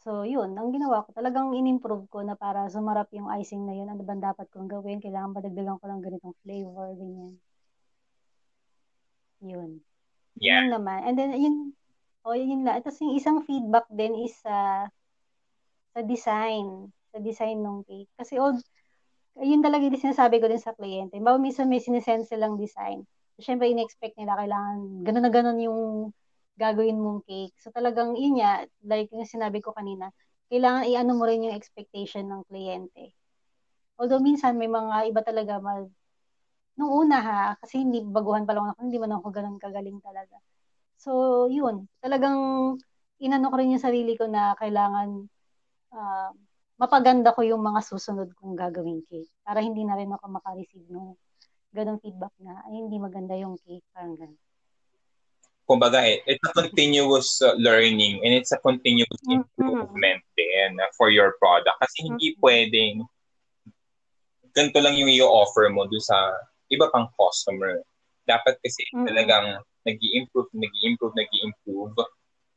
So, 0.00 0.24
yun, 0.24 0.56
ang 0.56 0.72
ginawa 0.72 1.04
ko, 1.04 1.12
talagang 1.12 1.52
in-improve 1.52 2.08
ko 2.08 2.24
na 2.24 2.32
para 2.32 2.64
sumarap 2.72 3.12
yung 3.12 3.28
icing 3.36 3.68
na 3.68 3.76
yun. 3.76 3.88
Ano 3.92 4.00
ba 4.00 4.16
dapat 4.16 4.48
kong 4.48 4.68
gawin? 4.72 4.96
Kailangan 4.96 5.36
ba 5.36 5.44
dagdagan 5.44 5.76
ko 5.76 5.84
ng 5.84 6.00
ganitong 6.00 6.36
flavor, 6.40 6.86
ganyan. 6.96 7.36
Yun. 9.44 9.70
Yeah. 10.40 10.64
Yun 10.64 10.72
naman. 10.72 11.04
And 11.04 11.14
then, 11.20 11.36
yun, 11.36 11.76
oh, 12.24 12.32
yun 12.32 12.64
lang. 12.64 12.80
Tapos 12.80 12.96
yung 13.04 13.12
isang 13.12 13.44
feedback 13.44 13.84
din 13.92 14.16
is 14.24 14.32
sa 14.40 14.88
sa 15.92 16.00
design. 16.00 16.88
Sa 17.12 17.20
design 17.20 17.60
ng 17.60 17.84
cake. 17.84 18.08
Kasi 18.16 18.40
all, 18.40 18.56
yun 19.36 19.60
talaga 19.60 19.84
yung 19.84 20.00
sinasabi 20.00 20.40
ko 20.40 20.48
din 20.48 20.60
sa 20.64 20.72
kliyente. 20.72 21.20
Bawa 21.20 21.36
minsan 21.36 21.68
may 21.68 21.80
sinesend 21.80 22.24
silang 22.24 22.56
design. 22.56 23.04
So, 23.36 23.44
syempre, 23.44 23.68
in-expect 23.68 24.16
nila 24.16 24.32
kailangan 24.36 25.04
ganun 25.04 25.24
na 25.28 25.32
ganun 25.32 25.60
yung 25.60 25.80
gagawin 26.60 27.00
mong 27.00 27.24
cake. 27.24 27.56
So 27.56 27.72
talagang 27.72 28.20
yun 28.20 28.36
nga, 28.44 28.68
like 28.84 29.08
yung 29.16 29.24
sinabi 29.24 29.64
ko 29.64 29.72
kanina, 29.72 30.12
kailangan 30.52 30.84
i-ano 30.92 31.12
mo 31.16 31.24
rin 31.24 31.48
yung 31.48 31.56
expectation 31.56 32.28
ng 32.28 32.44
kliyente. 32.44 33.16
Although 33.96 34.20
minsan 34.20 34.60
may 34.60 34.68
mga 34.68 35.08
iba 35.08 35.20
talaga 35.24 35.56
mag 35.60 35.88
nung 36.80 36.92
una 37.06 37.18
ha, 37.20 37.42
kasi 37.60 37.84
hindi 37.84 38.00
baguhan 38.00 38.48
pa 38.48 38.56
lang 38.56 38.72
ako, 38.72 38.78
hindi 38.88 38.98
man 39.00 39.12
ako 39.16 39.26
ganun 39.28 39.60
kagaling 39.60 40.00
talaga. 40.00 40.36
So, 40.96 41.44
yun. 41.52 41.88
Talagang 42.00 42.38
inano 43.20 43.46
ko 43.52 43.56
rin 43.60 43.76
yung 43.76 43.84
sarili 43.84 44.16
ko 44.16 44.24
na 44.28 44.56
kailangan 44.56 45.28
uh, 45.92 46.30
mapaganda 46.80 47.36
ko 47.36 47.44
yung 47.44 47.60
mga 47.60 47.80
susunod 47.84 48.32
kong 48.36 48.56
gagawin 48.56 49.04
cake. 49.08 49.28
Para 49.44 49.60
hindi 49.60 49.84
na 49.84 49.96
rin 50.00 50.12
ako 50.12 50.24
makareceive 50.32 50.88
ng 50.88 51.12
ganong 51.76 52.00
feedback 52.00 52.32
na, 52.40 52.64
ay, 52.68 52.80
hindi 52.80 52.96
maganda 52.96 53.36
yung 53.36 53.60
cake. 53.60 53.84
Parang 53.92 54.16
ganun. 54.16 54.40
Kumbaga, 55.70 56.02
it, 56.02 56.26
it's 56.26 56.42
a 56.42 56.50
continuous 56.50 57.38
uh, 57.38 57.54
learning 57.54 58.18
and 58.26 58.34
it's 58.34 58.50
a 58.50 58.58
continuous 58.58 59.22
Mm-mm. 59.22 59.38
improvement 59.38 60.18
din 60.34 60.74
uh, 60.82 60.90
for 60.98 61.14
your 61.14 61.38
product. 61.38 61.78
Kasi 61.78 62.10
hindi 62.10 62.34
Mm-mm. 62.34 62.42
pwedeng 62.42 62.96
ganito 64.50 64.82
lang 64.82 64.98
yung 64.98 65.06
i-offer 65.14 65.70
mo 65.70 65.86
dun 65.86 66.02
sa 66.02 66.18
iba 66.74 66.90
pang 66.90 67.06
customer. 67.14 67.78
Dapat 68.26 68.58
kasi 68.58 68.82
Mm-mm. 68.90 69.06
talagang 69.06 69.62
nag 69.86 69.98
improve 70.02 70.50
nag 70.58 70.74
improve 70.82 71.14
nag 71.14 71.30
improve 71.38 71.94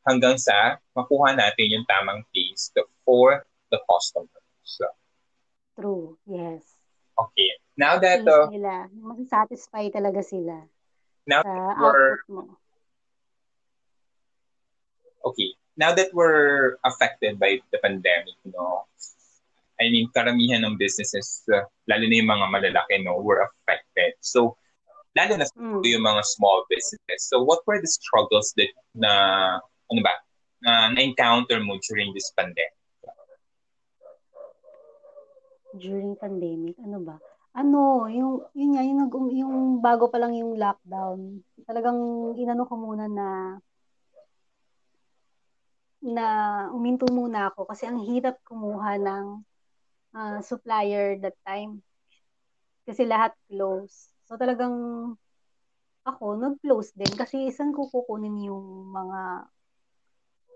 hanggang 0.10 0.36
sa 0.36 0.82
makuha 0.98 1.38
natin 1.38 1.70
yung 1.70 1.86
tamang 1.86 2.26
taste 2.34 2.74
for 3.06 3.46
the 3.70 3.80
customer. 3.86 4.42
So, 4.66 4.90
True, 5.78 6.18
yes. 6.26 6.66
okay. 7.14 7.50
Now 7.78 8.02
that 8.02 8.26
uh, 8.26 8.50
nila. 8.50 8.90
Masasatisfy 8.90 9.94
talaga 9.94 10.26
sila 10.26 10.66
now 11.30 11.42
sa 11.46 11.54
output 11.78 12.22
mo. 12.28 12.44
Okay, 15.24 15.56
now 15.78 15.94
that 15.94 16.14
we're 16.14 16.78
affected 16.86 17.40
by 17.40 17.60
the 17.72 17.80
pandemic, 17.80 18.36
you 18.46 18.52
know, 18.52 18.86
I 19.82 19.90
mean, 19.90 20.08
karamihan 20.14 20.64
ng 20.64 20.78
businesses, 20.78 21.42
uh, 21.50 21.66
lalo 21.90 22.06
na 22.06 22.16
yung 22.16 22.30
mga 22.30 22.46
malalaki, 22.54 23.02
no, 23.02 23.18
were 23.20 23.42
affected. 23.42 24.14
So, 24.22 24.56
lalo 25.18 25.34
na 25.36 25.50
mm. 25.50 25.82
yung 25.82 26.06
mga 26.06 26.22
small 26.24 26.64
businesses. 26.70 27.26
So, 27.26 27.42
what 27.42 27.66
were 27.66 27.82
the 27.82 27.90
struggles 27.90 28.54
that 28.56 28.70
na, 28.94 29.12
ano 29.90 30.02
ba, 30.06 30.14
na 30.62 30.94
na-encounter 30.94 31.60
mo 31.60 31.82
during 31.90 32.14
this 32.14 32.30
pandemic? 32.38 32.78
During 35.74 36.14
pandemic, 36.22 36.78
ano 36.86 37.02
ba? 37.02 37.18
Ano, 37.58 38.06
yung, 38.10 38.46
yun 38.54 38.78
nga, 38.78 38.82
yung, 38.86 39.10
yung, 39.10 39.28
yung 39.34 39.56
bago 39.82 40.06
pa 40.10 40.22
lang 40.22 40.38
yung 40.38 40.54
lockdown, 40.54 41.42
talagang 41.66 41.98
inano 42.38 42.66
ko 42.70 42.78
muna 42.78 43.10
na 43.10 43.58
na 46.04 46.28
uminto 46.76 47.08
muna 47.08 47.48
ako 47.48 47.64
kasi 47.72 47.88
ang 47.88 48.04
hirap 48.04 48.36
kumuha 48.44 49.00
ng 49.00 49.26
uh, 50.12 50.40
supplier 50.44 51.16
that 51.24 51.40
time. 51.48 51.80
Kasi 52.84 53.08
lahat 53.08 53.32
close. 53.48 54.12
So 54.28 54.36
talagang 54.36 54.76
ako 56.04 56.36
nag-close 56.36 56.92
din 57.00 57.16
kasi 57.16 57.48
isang 57.48 57.72
ko 57.72 57.88
kukunin 57.88 58.52
yung 58.52 58.92
mga 58.92 59.48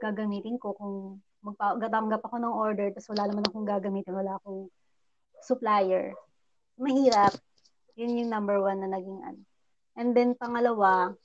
gagamitin 0.04 0.60
ko 0.60 0.76
kung 0.76 1.24
magpatanggap 1.40 2.20
ako 2.20 2.36
ng 2.44 2.54
order 2.54 2.92
tapos 2.92 3.10
wala 3.16 3.24
naman 3.32 3.48
akong 3.48 3.64
gagamitin, 3.64 4.12
wala 4.12 4.36
akong 4.36 4.68
supplier. 5.40 6.12
Mahirap. 6.76 7.32
Yun 7.96 8.20
yung 8.20 8.30
number 8.30 8.60
one 8.60 8.84
na 8.84 8.92
naging 8.92 9.24
ano. 9.24 9.42
And 9.98 10.12
then 10.12 10.36
pangalawa, 10.36 11.16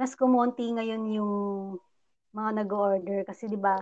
mas 0.00 0.16
kumonti 0.16 0.64
ngayon 0.72 1.04
yung 1.12 1.32
mga 2.32 2.64
nag-order 2.64 3.20
kasi 3.28 3.52
'di 3.52 3.60
ba 3.60 3.76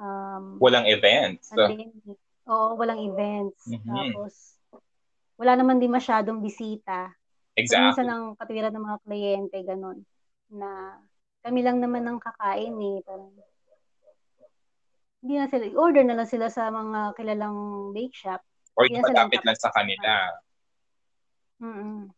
um 0.00 0.56
walang 0.56 0.88
events. 0.88 1.52
Pandemic. 1.52 1.92
Oo, 2.48 2.80
walang 2.80 3.04
events. 3.04 3.68
Mm-hmm. 3.68 3.92
Tapos 3.92 4.56
wala 5.36 5.52
naman 5.60 5.84
din 5.84 5.92
masyadong 5.92 6.40
bisita. 6.40 7.12
Exactly. 7.60 7.76
So, 7.76 7.84
minsan 7.92 8.08
ang 8.08 8.24
katwiran 8.40 8.72
ng 8.72 8.86
mga 8.88 8.98
kliyente 9.04 9.58
ganun 9.68 10.00
na 10.48 10.96
kami 11.44 11.60
lang 11.60 11.78
naman 11.84 12.08
ang 12.08 12.16
kakain 12.16 12.72
eh. 12.72 12.96
Parang, 13.04 13.28
hindi 15.20 15.34
na 15.36 15.48
sila, 15.48 15.64
order 15.76 16.04
na 16.04 16.16
lang 16.16 16.28
sila 16.28 16.48
sa 16.48 16.72
mga 16.72 17.12
kilalang 17.20 17.92
bake 17.92 18.16
shop. 18.16 18.40
Or 18.76 18.88
hindi 18.88 19.04
malapit 19.04 19.44
lang 19.44 19.58
sa 19.60 19.68
kanila. 19.72 20.32
Mm-mm. 21.60 22.08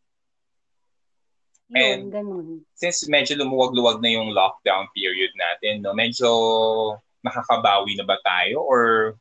Yun, 1.67 1.79
And 1.83 2.03
ganun. 2.15 2.47
since 2.79 3.11
medyo 3.11 3.35
lumuwag-luwag 3.43 3.99
na 3.99 4.15
yung 4.15 4.31
lockdown 4.31 4.87
period 4.95 5.35
natin, 5.35 5.83
no, 5.83 5.91
medyo 5.99 6.31
makakabawi 7.27 7.99
na 7.99 8.07
ba 8.07 8.15
tayo 8.23 8.63
or 8.63 9.15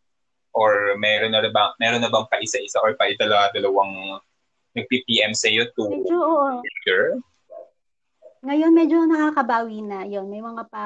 or 0.53 0.93
meron 1.01 1.33
na 1.33 1.41
ba 1.49 1.73
meron 1.81 2.05
na 2.05 2.11
bang 2.13 2.29
pa 2.29 2.37
isa-isa 2.37 2.77
or 2.85 2.93
pa 2.93 3.09
itala 3.09 3.49
dalawang 3.49 4.21
nag-PPM 4.77 5.33
sa 5.33 5.49
iyo 5.49 5.65
to 5.73 5.89
medyo, 5.89 6.21
order? 6.21 7.17
Ngayon 8.45 8.71
medyo 8.77 8.97
nakakabawi 9.09 9.81
na 9.81 10.05
'yon. 10.05 10.29
May 10.29 10.45
mga 10.45 10.69
pa 10.69 10.85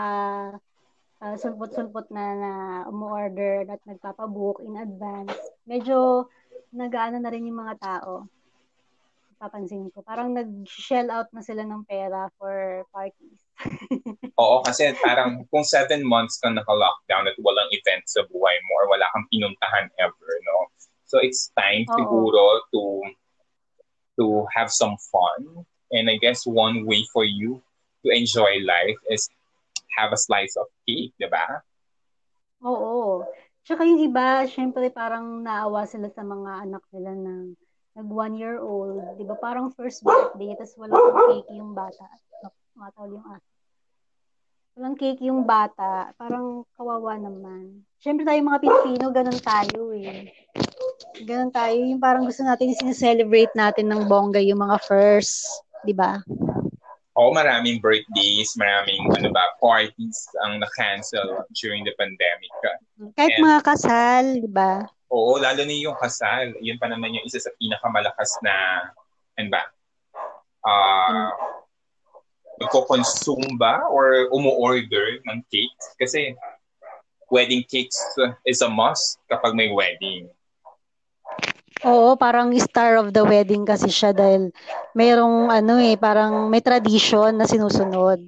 uh, 1.20 1.36
sulpot-sulpot 1.36 2.08
na 2.08 2.24
na 2.40 2.52
umu-order 2.88 3.68
at 3.68 3.84
nagpapabook 3.84 4.64
in 4.64 4.80
advance. 4.80 5.36
Medyo 5.68 6.30
nagaano 6.72 7.20
na 7.20 7.30
rin 7.30 7.52
yung 7.52 7.60
mga 7.68 7.76
tao 7.84 8.32
papansin 9.40 9.88
ko. 9.96 10.04
Parang 10.04 10.36
nag-shell 10.36 11.08
out 11.08 11.32
na 11.32 11.40
sila 11.40 11.64
ng 11.64 11.88
pera 11.88 12.28
for 12.36 12.84
parties. 12.92 13.40
Oo, 14.40 14.60
kasi 14.62 14.92
parang 15.00 15.48
kung 15.48 15.64
seven 15.64 16.04
months 16.04 16.38
kang 16.44 16.60
naka-lockdown 16.60 17.32
at 17.32 17.40
walang 17.40 17.72
event 17.72 18.04
sa 18.06 18.28
buhay 18.28 18.56
mo 18.68 18.72
or 18.84 18.86
wala 18.92 19.08
kang 19.16 19.26
pinuntahan 19.32 19.88
ever, 19.98 20.32
no? 20.44 20.68
So 21.08 21.24
it's 21.24 21.50
time 21.56 21.88
Oo. 21.90 21.96
siguro 21.96 22.44
to 22.76 22.84
to 24.20 24.26
have 24.54 24.70
some 24.70 25.00
fun. 25.10 25.64
And 25.90 26.12
I 26.12 26.20
guess 26.22 26.46
one 26.46 26.86
way 26.86 27.08
for 27.10 27.24
you 27.24 27.64
to 28.06 28.14
enjoy 28.14 28.62
life 28.62 29.00
is 29.10 29.26
have 29.98 30.14
a 30.14 30.20
slice 30.20 30.54
of 30.60 30.68
cake, 30.86 31.16
di 31.18 31.28
ba? 31.32 31.64
Oo. 32.62 33.26
Tsaka 33.64 33.88
yung 33.88 34.04
iba, 34.04 34.46
syempre 34.48 34.92
parang 34.92 35.42
naawa 35.44 35.88
sila 35.88 36.12
sa 36.12 36.22
mga 36.24 36.68
anak 36.68 36.84
nila 36.94 37.12
na 37.16 37.34
nag 38.00 38.08
one 38.08 38.40
year 38.40 38.64
old, 38.64 39.04
di 39.20 39.28
ba 39.28 39.36
parang 39.36 39.76
first 39.76 40.00
birthday, 40.08 40.56
tapos 40.56 40.80
walang 40.80 41.04
cake 41.36 41.52
yung 41.52 41.76
bata. 41.76 42.08
Matawal 42.80 43.12
yung 43.12 43.28
asa. 43.28 43.52
Walang 44.80 44.96
cake 44.96 45.22
yung 45.28 45.44
bata, 45.44 46.16
parang 46.16 46.64
kawawa 46.80 47.20
naman. 47.20 47.84
Siyempre 48.00 48.24
tayo 48.24 48.40
mga 48.40 48.64
Pilipino, 48.64 49.12
ganun 49.12 49.40
tayo 49.44 49.92
eh. 49.92 50.32
Ganun 51.28 51.52
tayo, 51.52 51.76
yung 51.76 52.00
parang 52.00 52.24
gusto 52.24 52.48
natin 52.48 52.72
sineselebrate 52.72 53.52
natin 53.52 53.92
ng 53.92 54.08
bongga 54.08 54.40
yung 54.40 54.64
mga 54.64 54.80
first, 54.88 55.44
di 55.84 55.92
ba? 55.92 56.24
Oo, 57.20 57.36
maraming 57.36 57.84
birthdays, 57.84 58.56
maraming 58.56 59.12
ano 59.20 59.28
ba, 59.36 59.44
parties 59.60 60.24
ang 60.48 60.64
na-cancel 60.64 61.44
during 61.60 61.84
the 61.84 61.92
pandemic. 62.00 62.48
Kahit 63.20 63.36
And, 63.36 63.44
mga 63.44 63.60
kasal, 63.68 64.24
di 64.40 64.48
ba? 64.48 64.88
Oo, 65.10 65.42
lalo 65.42 65.62
na 65.66 65.74
yung 65.74 65.98
kasal. 65.98 66.54
Yun 66.62 66.78
pa 66.78 66.86
naman 66.86 67.18
yung 67.18 67.26
isa 67.26 67.42
sa 67.42 67.50
pinakamalakas 67.58 68.30
na, 68.46 68.54
ano 69.38 69.50
ba, 69.50 69.64
uh, 70.66 71.30
nagko-consume 72.62 73.58
ba 73.58 73.82
or 73.90 74.30
umu-order 74.30 75.18
ng 75.26 75.40
cakes? 75.50 75.98
Kasi 75.98 76.38
wedding 77.34 77.66
cakes 77.66 77.98
is 78.46 78.62
a 78.62 78.70
must 78.70 79.18
kapag 79.30 79.58
may 79.58 79.74
wedding. 79.74 80.30
Oo, 81.88 82.20
parang 82.20 82.52
star 82.60 83.00
of 83.00 83.16
the 83.16 83.24
wedding 83.24 83.64
kasi 83.64 83.88
siya 83.88 84.12
dahil 84.12 84.52
mayroong 84.92 85.48
ano 85.48 85.80
eh, 85.80 85.96
parang 85.96 86.52
may 86.52 86.60
tradition 86.60 87.32
na 87.40 87.48
sinusunod 87.48 88.20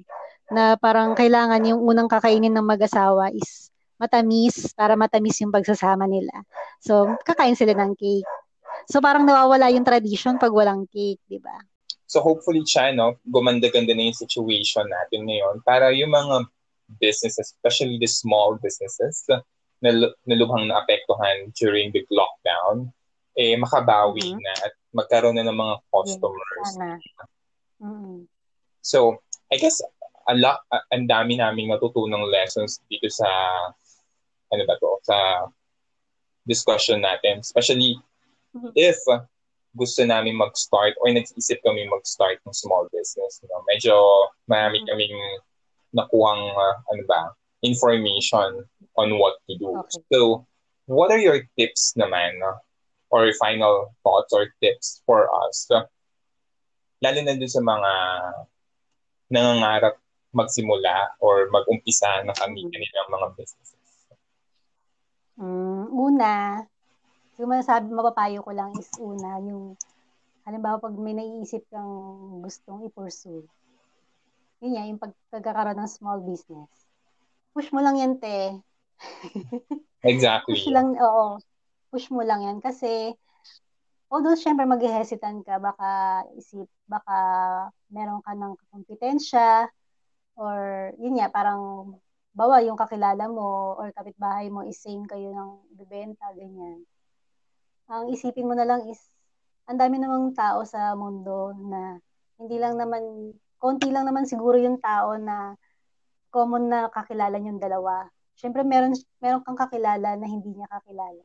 na 0.48 0.76
parang 0.80 1.12
kailangan 1.12 1.60
yung 1.68 1.80
unang 1.84 2.08
kakainin 2.08 2.52
ng 2.52 2.64
mag-asawa 2.64 3.28
is 3.32 3.71
matamis 4.02 4.74
para 4.74 4.98
matamis 4.98 5.38
yung 5.38 5.54
pagsasama 5.54 6.10
nila. 6.10 6.34
So, 6.82 7.14
kakain 7.22 7.54
sila 7.54 7.78
ng 7.78 7.94
cake. 7.94 8.26
So, 8.90 8.98
parang 8.98 9.22
nawawala 9.22 9.70
yung 9.70 9.86
tradition 9.86 10.42
pag 10.42 10.50
walang 10.50 10.90
cake, 10.90 11.22
di 11.30 11.38
ba? 11.38 11.54
So, 12.10 12.18
hopefully, 12.18 12.66
siya, 12.66 12.90
no, 12.90 13.22
gumanda-ganda 13.22 13.94
na 13.94 14.10
yung 14.10 14.18
situation 14.18 14.90
natin 14.90 15.30
ngayon 15.30 15.62
para 15.62 15.94
yung 15.94 16.10
mga 16.10 16.50
businesses, 16.98 17.54
especially 17.54 17.96
the 18.02 18.10
small 18.10 18.58
businesses, 18.58 19.22
na, 19.82 19.90
na 20.26 20.34
lubhang 20.34 20.66
naapektuhan 20.66 21.50
during 21.54 21.94
the 21.94 22.02
lockdown, 22.10 22.90
eh, 23.38 23.56
makabawi 23.56 24.34
mm-hmm. 24.34 24.42
na 24.42 24.52
at 24.66 24.72
magkaroon 24.92 25.38
na 25.38 25.46
ng 25.46 25.56
mga 25.56 25.74
customers. 25.88 26.68
Mm-hmm. 27.80 28.28
So, 28.82 29.22
I 29.50 29.56
guess, 29.56 29.80
a 30.28 30.34
lot, 30.38 30.62
ang 30.70 31.10
dami 31.10 31.38
naming 31.38 31.72
natutunang 31.72 32.28
lessons 32.30 32.78
dito 32.86 33.10
sa 33.10 33.26
ano 34.52 34.62
ba 34.68 34.76
to, 34.78 34.90
sa 35.02 35.16
discussion 36.46 37.00
natin. 37.00 37.40
Especially 37.40 37.98
mm-hmm. 38.54 38.70
if 38.76 39.00
gusto 39.72 40.04
namin 40.04 40.36
mag-start 40.36 40.92
or 41.00 41.08
nag-isip 41.08 41.58
kami 41.64 41.88
mag-start 41.88 42.38
ng 42.44 42.52
small 42.52 42.86
business. 42.92 43.40
You 43.40 43.48
know? 43.48 43.62
Medyo 43.72 43.94
marami 44.46 44.84
mm-hmm. 44.84 44.90
kaming 44.92 45.16
nakuhang, 45.96 46.44
uh, 46.52 46.76
ano 46.92 47.02
ba, 47.08 47.20
information 47.64 48.64
on 48.96 49.08
what 49.16 49.40
to 49.48 49.56
do. 49.56 49.72
Okay. 49.86 50.02
So, 50.12 50.44
what 50.86 51.08
are 51.08 51.20
your 51.20 51.46
tips 51.56 51.94
naman 51.96 52.42
uh, 52.44 52.60
or 53.08 53.32
final 53.40 53.94
thoughts 54.04 54.32
or 54.32 54.52
tips 54.60 55.00
for 55.06 55.28
us? 55.48 55.68
Uh, 55.72 55.88
lalo 57.00 57.18
na 57.24 57.34
dun 57.34 57.48
sa 57.48 57.64
mga 57.64 57.92
nangangarap 59.32 59.96
magsimula 60.32 61.16
or 61.20 61.48
mag-umpisa 61.52 62.24
na 62.24 62.32
kami 62.36 62.64
mm-hmm. 62.64 62.76
nilang 62.76 63.10
mga 63.12 63.26
businesses. 63.36 63.71
Mm, 65.40 65.88
una, 65.88 66.60
yung 67.40 67.48
masasabi, 67.48 67.88
mapapayo 67.88 68.44
ko 68.44 68.52
lang 68.52 68.76
is 68.76 68.92
una, 69.00 69.40
yung 69.40 69.78
halimbawa 70.44 70.76
pag 70.82 70.92
may 70.98 71.16
naiisip 71.16 71.64
kang 71.72 71.92
gustong 72.44 72.84
i-pursue, 72.84 73.46
yun 74.62 74.76
yan, 74.76 74.94
yung 74.94 75.02
pagkakaroon 75.32 75.80
ng 75.80 75.90
small 75.90 76.20
business. 76.22 76.70
Push 77.56 77.72
mo 77.72 77.80
lang 77.80 77.98
yan, 77.98 78.20
te. 78.20 78.60
exactly. 80.06 80.54
push 80.54 80.70
lang, 80.70 80.94
oo. 81.00 81.40
Push 81.90 82.08
mo 82.14 82.22
lang 82.24 82.46
yan 82.46 82.58
kasi 82.62 83.12
although 84.12 84.36
syempre 84.36 84.68
mag-hesitant 84.68 85.42
ka, 85.48 85.56
baka 85.56 86.22
isip, 86.36 86.68
baka 86.84 87.16
meron 87.88 88.20
ka 88.20 88.36
ng 88.36 88.54
kompetensya 88.68 89.66
or 90.36 90.92
yun 91.00 91.16
nga, 91.16 91.32
parang 91.32 91.96
bawa 92.32 92.64
yung 92.64 92.80
kakilala 92.80 93.28
mo 93.28 93.76
or 93.76 93.92
kapitbahay 93.92 94.48
mo 94.48 94.64
is 94.64 94.80
same 94.80 95.04
kayo 95.04 95.32
ng 95.36 95.50
bibenta, 95.76 96.32
ganyan. 96.32 96.80
Ang 97.92 98.08
isipin 98.08 98.48
mo 98.48 98.56
na 98.56 98.64
lang 98.64 98.88
is, 98.88 99.00
ang 99.68 99.76
dami 99.76 100.00
namang 100.00 100.32
tao 100.32 100.64
sa 100.64 100.96
mundo 100.96 101.52
na 101.68 102.00
hindi 102.40 102.56
lang 102.56 102.80
naman, 102.80 103.36
konti 103.60 103.92
lang 103.92 104.08
naman 104.08 104.24
siguro 104.24 104.56
yung 104.56 104.80
tao 104.80 105.20
na 105.20 105.54
common 106.32 106.72
na 106.72 106.88
kakilala 106.88 107.36
yung 107.36 107.60
dalawa. 107.60 108.08
syempre 108.32 108.64
meron, 108.64 108.96
meron 109.20 109.44
kang 109.44 109.60
kakilala 109.60 110.16
na 110.16 110.26
hindi 110.26 110.56
niya 110.56 110.66
kakilala 110.72 111.22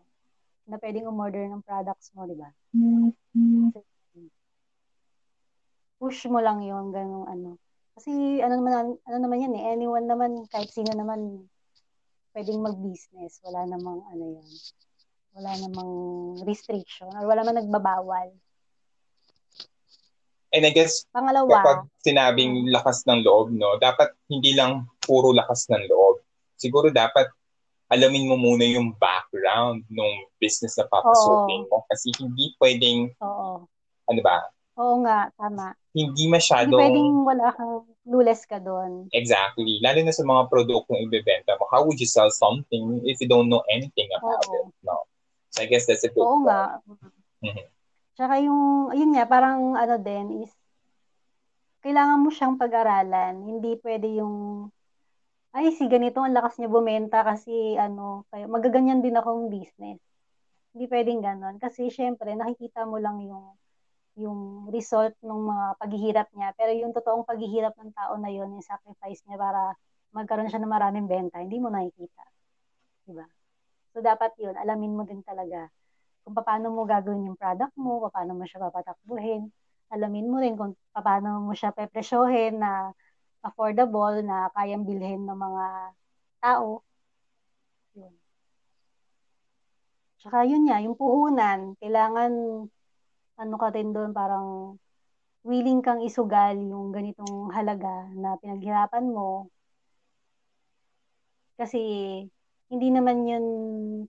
na 0.67 0.75
pwedeng 0.83 1.07
umorder 1.07 1.47
ng 1.47 1.63
products 1.63 2.11
mo, 2.11 2.27
di 2.27 2.35
ba? 2.35 2.51
Mm-hmm. 2.75 3.71
Push 5.97 6.27
mo 6.29 6.43
lang 6.43 6.61
yon 6.61 6.91
ganung 6.91 7.25
ano. 7.25 7.55
Kasi 7.97 8.45
ano 8.45 8.61
naman, 8.61 8.93
ano 9.09 9.17
naman 9.17 9.41
yan 9.41 9.57
eh, 9.57 9.73
anyone 9.73 10.05
naman, 10.05 10.45
kahit 10.53 10.69
sino 10.69 10.93
naman 10.93 11.49
pwedeng 12.37 12.61
mag-business. 12.61 13.41
Wala 13.41 13.65
namang 13.65 14.05
ano 14.13 14.37
yan. 14.37 14.49
Wala 15.33 15.51
namang 15.65 15.91
restriction 16.45 17.09
or 17.17 17.25
wala 17.25 17.41
namang 17.41 17.65
nagbabawal. 17.65 18.29
And 20.53 20.63
I 20.63 20.71
guess, 20.71 21.09
Pangalawa, 21.09 21.49
kapag 21.49 21.79
sinabing 22.05 22.69
lakas 22.69 23.01
ng 23.09 23.25
loob, 23.25 23.49
no, 23.49 23.81
dapat 23.81 24.13
hindi 24.29 24.53
lang 24.53 24.85
puro 25.01 25.33
lakas 25.33 25.65
ng 25.73 25.89
loob. 25.89 26.21
Siguro 26.53 26.93
dapat 26.93 27.33
alamin 27.89 28.29
mo 28.29 28.37
muna 28.37 28.63
yung 28.63 28.93
background 29.01 29.81
ng 29.89 30.13
business 30.37 30.77
na 30.77 30.85
papasukin 30.85 31.65
mo. 31.65 31.81
Kasi 31.89 32.13
hindi 32.21 32.53
pwedeng, 32.61 33.09
Oo. 33.25 33.65
ano 34.05 34.21
ba? 34.21 34.45
Oo 34.77 35.01
nga, 35.01 35.33
tama. 35.33 35.73
Hindi 35.97 36.29
masyadong... 36.29 36.77
Hindi 36.77 36.93
pwedeng 36.93 37.11
wala 37.25 37.47
kang 37.57 37.73
clueless 38.05 38.45
ka 38.45 38.61
doon. 38.61 39.09
Exactly. 39.09 39.81
Lalo 39.81 40.05
na 40.05 40.13
sa 40.13 40.21
mga 40.21 40.45
produktong 40.53 41.01
ibebenta 41.09 41.57
mo. 41.57 41.65
How 41.73 41.81
would 41.81 41.97
you 41.97 42.05
sell 42.05 42.29
something 42.29 43.01
if 43.09 43.17
you 43.17 43.25
don't 43.25 43.49
know 43.49 43.65
anything 43.73 44.05
about 44.13 44.45
Oo. 44.45 44.53
it? 44.53 44.65
No. 44.85 45.09
So 45.49 45.65
I 45.65 45.67
guess 45.67 45.89
that's 45.89 46.05
a 46.05 46.13
good 46.13 46.21
Oo 46.21 46.45
point. 46.45 46.45
nga. 46.45 46.61
Mhm. 47.41 47.65
Tsaka 48.17 48.33
yung, 48.41 48.93
yun 48.93 49.13
nga, 49.13 49.25
parang 49.25 49.73
ano 49.77 49.95
din 49.97 50.45
is, 50.45 50.53
kailangan 51.81 52.21
mo 52.21 52.29
siyang 52.33 52.57
pag-aralan. 52.57 53.45
Hindi 53.45 53.77
pwede 53.81 54.09
yung, 54.21 54.69
ay, 55.53 55.73
si 55.73 55.89
ganito, 55.89 56.21
ang 56.21 56.33
lakas 56.33 56.57
niya 56.61 56.69
bumenta 56.69 57.25
kasi, 57.25 57.77
ano, 57.77 58.25
kaya 58.29 58.45
magaganyan 58.45 59.01
din 59.01 59.17
akong 59.17 59.49
business. 59.49 59.97
Hindi 60.73 60.85
pwedeng 60.89 61.21
ganon. 61.25 61.57
Kasi, 61.57 61.89
syempre, 61.89 62.33
nakikita 62.37 62.85
mo 62.85 63.01
lang 63.01 63.21
yung, 63.25 63.57
yung 64.17 64.67
result 64.73 65.13
ng 65.21 65.41
mga 65.47 65.65
paghihirap 65.77 66.27
niya. 66.33 66.49
Pero 66.57 66.71
yung 66.73 66.91
totoong 66.91 67.23
paghihirap 67.23 67.77
ng 67.77 67.93
tao 67.93 68.17
na 68.17 68.33
yun, 68.33 68.49
yung 68.49 68.65
sacrifice 68.65 69.21
niya 69.29 69.37
para 69.37 69.77
magkaroon 70.11 70.49
siya 70.49 70.61
ng 70.61 70.73
maraming 70.73 71.05
benta, 71.05 71.37
hindi 71.37 71.61
mo 71.61 71.69
nakikita. 71.69 72.23
Diba? 73.05 73.25
So, 73.93 74.01
dapat 74.01 74.33
yun, 74.41 74.57
alamin 74.57 74.97
mo 74.97 75.05
din 75.05 75.21
talaga 75.21 75.69
kung 76.27 76.35
paano 76.35 76.67
mo 76.75 76.83
gagawin 76.83 77.31
yung 77.31 77.39
product 77.39 77.71
mo, 77.79 78.03
paano 78.11 78.35
mo 78.35 78.43
siya 78.43 78.67
papatakbuhin. 78.67 79.47
Alamin 79.95 80.27
mo 80.27 80.43
rin 80.43 80.59
kung 80.59 80.75
paano 80.91 81.39
mo 81.39 81.55
siya 81.55 81.71
pepresyohin 81.71 82.59
na 82.59 82.91
affordable, 83.39 84.19
na 84.27 84.51
kayang 84.51 84.83
bilhin 84.83 85.23
ng 85.23 85.39
mga 85.39 85.65
tao. 86.43 86.83
Yun. 87.95 88.11
Tsaka 90.19 90.43
yun 90.43 90.67
nga, 90.67 90.83
yung 90.83 90.99
puhunan, 90.99 91.79
kailangan 91.79 92.31
ano 93.37 93.55
ka 93.61 93.69
rin 93.75 93.93
doon, 93.95 94.11
parang 94.13 94.77
willing 95.47 95.81
kang 95.85 96.01
isugal 96.03 96.57
yung 96.57 96.91
ganitong 96.91 97.53
halaga 97.53 98.09
na 98.17 98.35
pinaghirapan 98.41 99.05
mo. 99.07 99.47
Kasi 101.57 101.79
hindi 102.69 102.87
naman 102.91 103.23
yun 103.25 103.45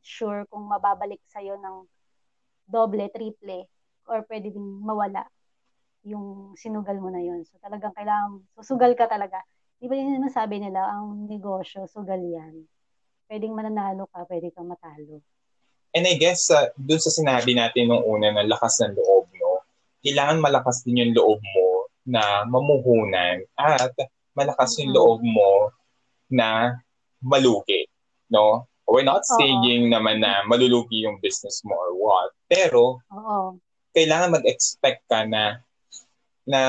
sure 0.03 0.45
kung 0.51 0.67
mababalik 0.67 1.23
sa'yo 1.31 1.57
ng 1.61 1.77
doble, 2.69 3.09
triple, 3.15 3.65
or 4.09 4.25
pwede 4.29 4.53
din 4.53 4.67
mawala 4.85 5.25
yung 6.05 6.55
sinugal 6.59 6.99
mo 7.01 7.09
na 7.13 7.23
yun. 7.23 7.45
So 7.49 7.57
talagang 7.63 7.95
kailangan, 7.97 8.45
susugal 8.59 8.93
ka 8.99 9.07
talaga. 9.09 9.41
Di 9.79 9.87
ba 9.87 9.95
yun 9.95 10.19
naman 10.19 10.33
sabi 10.33 10.59
nila, 10.59 10.91
ang 10.91 11.31
negosyo, 11.31 11.87
sugal 11.87 12.19
yan. 12.21 12.67
Pwedeng 13.31 13.55
mananalo 13.55 14.09
ka, 14.11 14.27
pwede 14.27 14.51
kang 14.53 14.69
matalo. 14.69 15.23
And 15.97 16.05
I 16.05 16.15
guess, 16.21 16.53
uh, 16.53 16.69
dun 16.77 17.01
sa 17.01 17.09
sinabi 17.09 17.57
natin 17.57 17.89
nung 17.89 18.05
una 18.05 18.29
na 18.31 18.45
lakas 18.45 18.85
ng 18.85 18.93
loob, 18.93 19.27
no? 19.35 19.65
Kailangan 20.05 20.39
malakas 20.39 20.85
din 20.85 21.01
yung 21.01 21.13
loob 21.17 21.41
mo 21.41 21.69
na 22.05 22.45
mamuhunan 22.45 23.45
at 23.57 23.93
malakas 24.33 24.77
yung 24.79 24.93
Mhm. 24.93 24.97
loob 24.97 25.21
mo 25.25 25.53
na 26.29 26.77
malugi, 27.25 27.89
no? 28.29 28.69
We're 28.89 29.05
not 29.05 29.25
saying 29.29 29.93
naman 29.93 30.25
na 30.25 30.45
malulugi 30.49 31.05
yung 31.05 31.21
business 31.21 31.61
mo 31.61 31.77
or 31.77 31.93
what. 31.93 32.33
Pero, 32.49 33.05
Oo. 33.13 33.61
kailangan 33.93 34.41
mag-expect 34.41 35.05
ka 35.09 35.29
na 35.29 35.61
na 36.49 36.61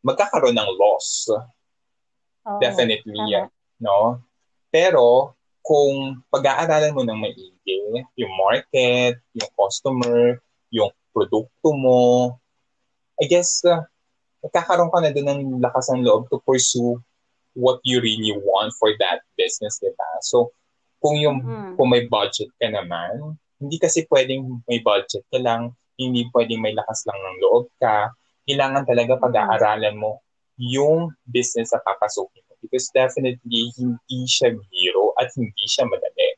magkakaroon 0.00 0.56
ng 0.56 0.70
loss. 0.80 1.28
Oo. 1.28 2.56
Definitely, 2.56 3.20
Tama. 3.20 3.52
no? 3.84 4.24
Pero, 4.72 5.36
kung 5.60 6.24
pag-aaralan 6.32 6.94
mo 6.96 7.02
ng 7.04 7.18
maigi, 7.20 7.78
yung 8.16 8.32
market, 8.38 9.18
yung 9.36 9.50
customer, 9.54 10.40
yung 10.70 10.90
produkto 11.10 11.74
mo, 11.74 12.34
I 13.20 13.26
guess, 13.28 13.60
uh, 13.66 13.84
magkakaroon 14.40 14.88
ka 14.88 14.98
na 15.04 15.12
doon 15.12 15.28
ng 15.28 15.42
lakas 15.60 15.92
ng 15.92 16.06
loob 16.06 16.30
to 16.32 16.40
pursue 16.46 16.96
what 17.52 17.82
you 17.84 18.00
really 18.00 18.32
want 18.32 18.72
for 18.78 18.94
that 19.02 19.20
business, 19.36 19.76
di 19.82 19.90
ba? 19.92 20.08
So, 20.24 20.54
kung 21.02 21.18
yung 21.18 21.42
Mhm. 21.42 21.76
kung 21.76 21.88
may 21.90 22.06
budget 22.06 22.48
ka 22.56 22.68
naman, 22.70 23.36
hindi 23.60 23.76
kasi 23.76 24.06
pwedeng 24.08 24.64
may 24.64 24.80
budget 24.80 25.24
ka 25.28 25.36
lang, 25.40 25.74
hindi 26.00 26.24
pwedeng 26.32 26.64
may 26.64 26.72
lakas 26.72 27.04
lang 27.04 27.18
ng 27.18 27.36
loob 27.44 27.68
ka. 27.76 28.12
Kailangan 28.48 28.88
talaga 28.88 29.18
Mm. 29.18 29.22
pag-aaralan 29.28 29.96
mo 30.00 30.24
yung 30.56 31.12
business 31.28 31.72
na 31.72 31.80
papasukin. 31.84 32.44
Because 32.60 32.92
definitely, 32.92 33.72
hindi 33.80 34.18
siya 34.28 34.52
biro 34.52 35.16
at 35.16 35.32
hindi 35.36 35.64
siya 35.64 35.84
madali. 35.88 36.28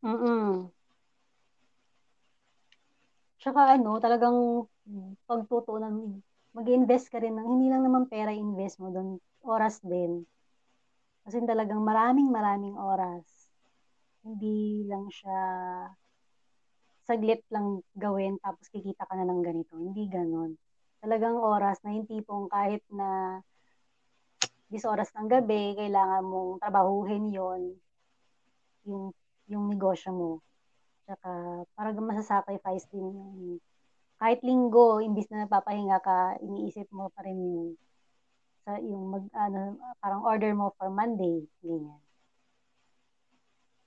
Mm-mm. 0.00 0.70
Tsaka 3.40 3.74
ano, 3.76 3.98
talagang 3.98 4.64
pagtutunan, 5.26 6.20
mag-invest 6.52 7.08
ka 7.08 7.18
rin 7.20 7.36
ng, 7.36 7.46
hindi 7.46 7.66
lang 7.72 7.82
naman 7.84 8.06
pera 8.06 8.32
invest 8.32 8.78
mo 8.78 8.92
doon, 8.92 9.16
oras 9.44 9.80
din. 9.80 10.24
Kasi 11.24 11.40
talagang 11.44 11.80
maraming 11.84 12.28
maraming 12.28 12.76
oras. 12.76 13.24
Hindi 14.24 14.84
lang 14.88 15.08
siya 15.08 15.40
saglit 17.08 17.42
lang 17.50 17.82
gawin 17.98 18.38
tapos 18.38 18.70
kikita 18.70 19.02
ka 19.02 19.18
na 19.18 19.26
ng 19.26 19.42
ganito. 19.42 19.74
Hindi 19.74 20.06
ganon. 20.06 20.54
Talagang 21.00 21.34
oras 21.40 21.80
na 21.82 21.96
yung 21.96 22.06
tipong 22.06 22.46
kahit 22.46 22.84
na 22.92 23.40
10 24.70 24.86
oras 24.86 25.10
ng 25.18 25.26
gabi, 25.26 25.74
kailangan 25.74 26.22
mong 26.22 26.62
trabahuhin 26.62 27.26
yon 27.34 27.74
yung, 28.86 29.10
yung 29.50 29.64
negosyo 29.66 30.14
mo. 30.14 30.30
Tsaka 31.04 31.30
parang 31.74 32.06
masasacrifice 32.06 32.86
din 32.94 33.02
yung 33.02 33.58
kahit 34.20 34.44
linggo, 34.44 35.00
imbis 35.00 35.26
na 35.32 35.48
napapahinga 35.48 35.98
ka, 36.04 36.38
iniisip 36.44 36.86
mo 36.92 37.08
pa 37.10 37.24
rin 37.24 37.40
yung 37.40 37.74
sa 38.60 38.76
yung 38.76 39.08
mag 39.08 39.24
ano 39.32 39.80
parang 39.98 40.22
order 40.22 40.52
mo 40.52 40.76
for 40.76 40.92
Monday, 40.92 41.48
ganyan. 41.64 41.98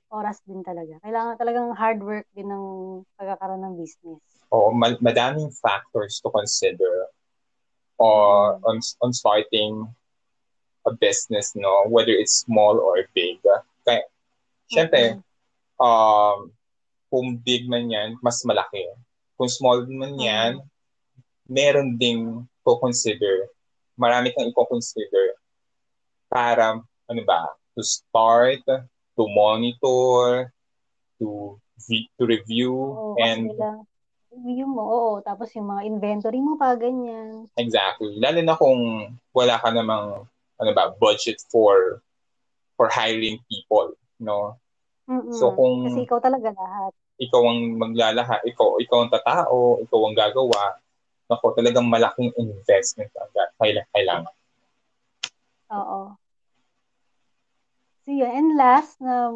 Oras 0.10 0.41
din 0.46 0.65
talaga. 0.65 0.98
Kailangan 1.06 1.38
talagang 1.38 1.69
hard 1.78 2.02
work 2.02 2.28
din 2.34 2.50
ng 2.50 2.65
pagkakaroon 3.17 3.62
ng 3.62 3.76
business. 3.78 4.22
O 4.50 4.69
ma- 4.74 5.00
madaming 5.02 5.50
factors 5.62 6.22
to 6.22 6.30
consider 6.30 7.10
or 7.98 8.58
on, 8.65 8.78
on 9.02 9.13
starting 9.13 9.89
a 10.86 10.91
business, 10.96 11.56
no? 11.56 11.88
Whether 11.88 12.13
it's 12.13 12.43
small 12.43 12.80
or 12.80 13.04
big. 13.15 13.39
Kaya, 13.88 14.04
syempre, 14.67 15.19
um, 15.80 16.52
kung 17.08 17.38
big 17.39 17.69
man 17.69 17.91
yan, 17.91 18.17
mas 18.19 18.41
malaki. 18.43 18.84
Kung 19.38 19.50
small 19.50 19.86
man 19.86 20.17
yan, 20.19 20.52
meron 21.48 21.96
ding 22.00 22.48
to-consider. 22.65 23.48
Marami 24.00 24.34
kang 24.34 24.50
i-consider 24.50 25.38
para, 26.32 26.82
ano 26.82 27.22
ba, 27.28 27.54
to 27.78 27.86
start, 27.86 28.65
to 28.65 29.24
monitor, 29.30 30.50
to 31.22 31.58
to 32.17 32.24
review, 32.24 32.74
Oo, 32.74 33.19
and 33.19 33.54
lang, 33.60 33.84
review 34.34 34.65
mo, 34.65 34.82
oo. 34.82 35.12
Tapos 35.22 35.52
yung 35.54 35.69
mga 35.69 35.86
inventory 35.86 36.39
mo 36.41 36.57
pa, 36.57 36.74
ganyan. 36.74 37.45
exactly. 37.60 38.18
Lalo 38.18 38.39
na 38.41 38.55
kung 38.57 38.80
wala 39.36 39.60
ka 39.62 39.70
namang, 39.70 40.26
ano 40.58 40.72
ba, 40.74 40.93
budget 40.97 41.41
for 41.49 42.01
for 42.74 42.89
hiring 42.89 43.38
people, 43.47 43.93
no? 44.18 44.58
Mm-mm. 45.06 45.34
So, 45.34 45.54
kung- 45.54 45.86
Kasi 45.86 46.10
ikaw 46.10 46.20
talaga 46.20 46.49
lahat. 46.54 46.91
ikaw 47.22 47.41
ang 47.45 47.78
maglalaha, 47.78 48.41
ikaw, 48.43 48.82
ikaw 48.82 49.06
ang 49.06 49.12
tatao, 49.14 49.78
ikaw 49.86 49.99
ang 50.10 50.18
gagawa, 50.18 50.82
ako 51.30 51.58
talagang 51.58 51.88
malaking 51.89 52.30
investment 52.38 53.10
ang 53.18 53.30
ga- 53.34 53.54
kaila- 53.58 53.89
kailangan. 53.93 54.34
Oo. 55.74 56.14
So 58.04 58.12
yun. 58.12 58.30
And 58.30 58.49
last 58.60 58.99
na 58.99 59.32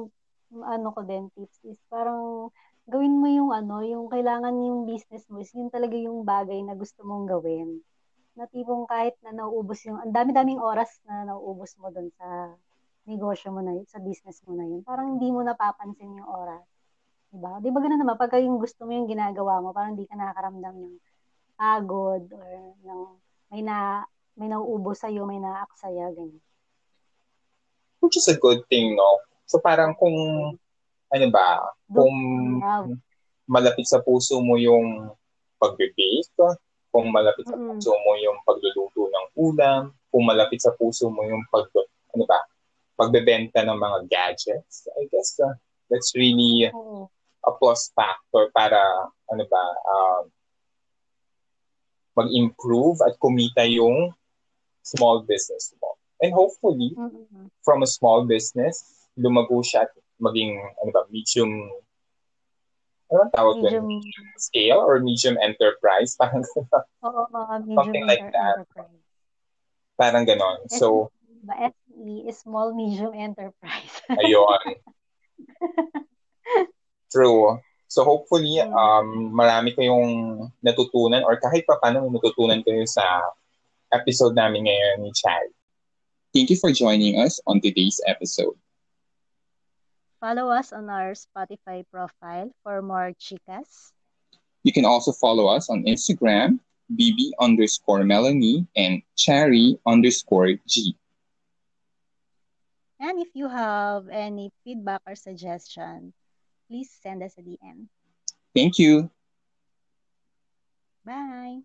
ano 0.51 0.87
ko 0.91 1.01
din 1.01 1.31
tips 1.33 1.57
is 1.65 1.79
parang 1.87 2.51
gawin 2.85 3.17
mo 3.17 3.27
yung 3.31 3.51
ano, 3.51 3.81
yung 3.81 4.11
kailangan 4.11 4.53
yung 4.53 4.85
business 4.85 5.23
mo 5.31 5.39
is 5.41 5.51
yun 5.55 5.71
talaga 5.71 5.95
yung 5.95 6.27
bagay 6.27 6.61
na 6.61 6.75
gusto 6.75 7.01
mong 7.01 7.25
gawin. 7.27 7.81
Na 8.37 8.45
tipong 8.45 8.85
kahit 8.85 9.17
na 9.25 9.33
nauubos 9.33 9.81
yung, 9.89 9.97
ang 9.97 10.13
dami-daming 10.13 10.61
oras 10.61 11.01
na 11.09 11.25
nauubos 11.25 11.73
mo 11.81 11.89
doon 11.89 12.13
sa 12.15 12.53
negosyo 13.09 13.49
mo 13.49 13.65
na 13.65 13.73
yun, 13.73 13.87
sa 13.89 13.97
business 13.97 14.43
mo 14.45 14.53
na 14.53 14.67
yun, 14.67 14.85
parang 14.85 15.17
hindi 15.17 15.33
mo 15.33 15.41
napapansin 15.41 16.21
yung 16.21 16.29
oras. 16.29 16.61
Diba? 17.33 17.57
Di 17.59 17.73
ba 17.73 17.79
ganun 17.81 17.99
naman, 17.99 18.19
pagka 18.19 18.37
yung 18.37 18.61
gusto 18.61 18.85
mo 18.85 18.93
yung 18.93 19.09
ginagawa 19.09 19.59
mo, 19.63 19.73
parang 19.73 19.97
hindi 19.97 20.05
ka 20.05 20.15
nakakaramdam 20.15 20.75
ng 20.75 20.95
pagod 21.57 22.23
or 22.29 22.49
ng 22.85 23.01
may 23.49 23.63
na 23.65 24.05
may 24.37 24.53
nauubo 24.53 24.93
sa 24.93 25.09
iyo, 25.09 25.25
may 25.25 25.41
naaksaya 25.41 26.13
ganyan. 26.13 26.43
Which 27.97 28.21
is 28.21 28.29
a 28.29 28.37
good 28.37 28.61
thing, 28.69 28.93
no? 28.93 29.25
So 29.49 29.57
parang 29.57 29.97
kung 29.97 30.13
ano 31.09 31.25
ba, 31.33 31.73
kung 31.89 32.15
malapit 33.49 33.89
sa 33.89 34.03
puso 34.03 34.37
mo 34.43 34.59
yung 34.59 35.09
pagbe-bake, 35.57 36.29
kung 36.97 37.13
malapit 37.13 37.45
sa 37.45 37.53
puso 37.53 37.93
mo 37.93 38.17
yung 38.17 38.41
pagluluto 38.41 39.05
ng 39.05 39.25
ulam, 39.37 39.93
kung 40.09 40.25
malapit 40.25 40.57
sa 40.65 40.73
puso 40.73 41.13
mo 41.13 41.21
yung 41.21 41.45
pag 41.53 41.69
ano 42.17 42.25
ba, 42.25 42.41
pagbebenta 42.97 43.61
ng 43.61 43.77
mga 43.77 43.99
gadgets, 44.09 44.89
I 44.97 45.05
guess 45.13 45.37
uh, 45.37 45.53
that's 45.93 46.17
really 46.17 46.73
oh. 46.73 47.05
a 47.45 47.53
plus 47.53 47.93
factor 47.93 48.49
para 48.49 48.81
ano 49.29 49.45
ba, 49.45 49.63
um, 49.85 50.23
mag-improve 52.17 52.97
at 53.05 53.13
kumita 53.21 53.61
yung 53.69 54.09
small 54.81 55.21
business 55.21 55.77
mo. 55.77 56.01
And 56.17 56.33
hopefully, 56.33 56.97
mm-hmm. 56.97 57.53
from 57.61 57.85
a 57.85 57.89
small 57.89 58.25
business, 58.25 58.81
lumago 59.13 59.61
siya 59.61 59.85
at 59.85 59.93
maging, 60.17 60.57
ano 60.81 60.89
ba, 60.89 61.05
medium, 61.13 61.69
ano 63.07 63.31
tawag 63.31 63.55
medium, 63.63 63.87
medium 63.87 64.27
scale 64.35 64.79
or 64.83 64.99
medium 64.99 65.35
enterprise? 65.39 66.15
Parang, 66.19 66.43
Oo, 67.03 67.23
uh, 67.31 67.59
medium 67.63 67.77
something 67.79 68.05
like 68.05 68.23
that. 68.31 68.63
Enterprise. 68.63 69.03
Parang 69.97 70.23
ganon. 70.27 70.59
So, 70.69 71.09
ba 71.47 71.71
SME 71.71 72.27
is 72.27 72.43
small 72.43 72.75
medium 72.75 73.15
enterprise. 73.15 73.93
ayun. 74.21 74.61
True. 77.07 77.59
So 77.87 78.03
hopefully, 78.03 78.59
mm. 78.59 78.67
um, 78.75 79.31
marami 79.31 79.71
kayong 79.71 80.43
natutunan 80.59 81.23
or 81.23 81.39
kahit 81.39 81.63
pa 81.63 81.79
paano 81.79 82.03
natutunan 82.11 82.59
kayo 82.67 82.83
sa 82.83 83.03
episode 83.95 84.35
namin 84.35 84.67
ngayon 84.67 85.07
ni 85.07 85.11
Chad. 85.15 85.47
Thank 86.35 86.51
you 86.51 86.59
for 86.59 86.75
joining 86.75 87.15
us 87.23 87.39
on 87.47 87.63
today's 87.63 88.03
episode. 88.03 88.59
Follow 90.19 90.49
us 90.49 90.73
on 90.73 90.89
our 90.89 91.13
Spotify 91.13 91.85
profile 91.91 92.49
for 92.63 92.81
more 92.81 93.13
chicas. 93.21 93.93
You 94.63 94.73
can 94.73 94.85
also 94.85 95.11
follow 95.11 95.47
us 95.47 95.69
on 95.69 95.83
Instagram, 95.85 96.59
bb 96.89 97.31
underscore 97.39 98.03
Melanie 98.03 98.65
and 98.75 99.01
cherry 99.15 99.77
underscore 99.85 100.57
G. 100.67 100.97
And 102.99 103.21
if 103.21 103.29
you 103.35 103.47
have 103.47 104.09
any 104.09 104.51
feedback 104.63 105.01
or 105.05 105.15
suggestion, 105.15 106.13
please 106.67 106.89
send 107.03 107.21
us 107.21 107.37
a 107.37 107.41
DM. 107.41 107.87
Thank 108.55 108.79
you. 108.79 109.11
Bye. 111.05 111.61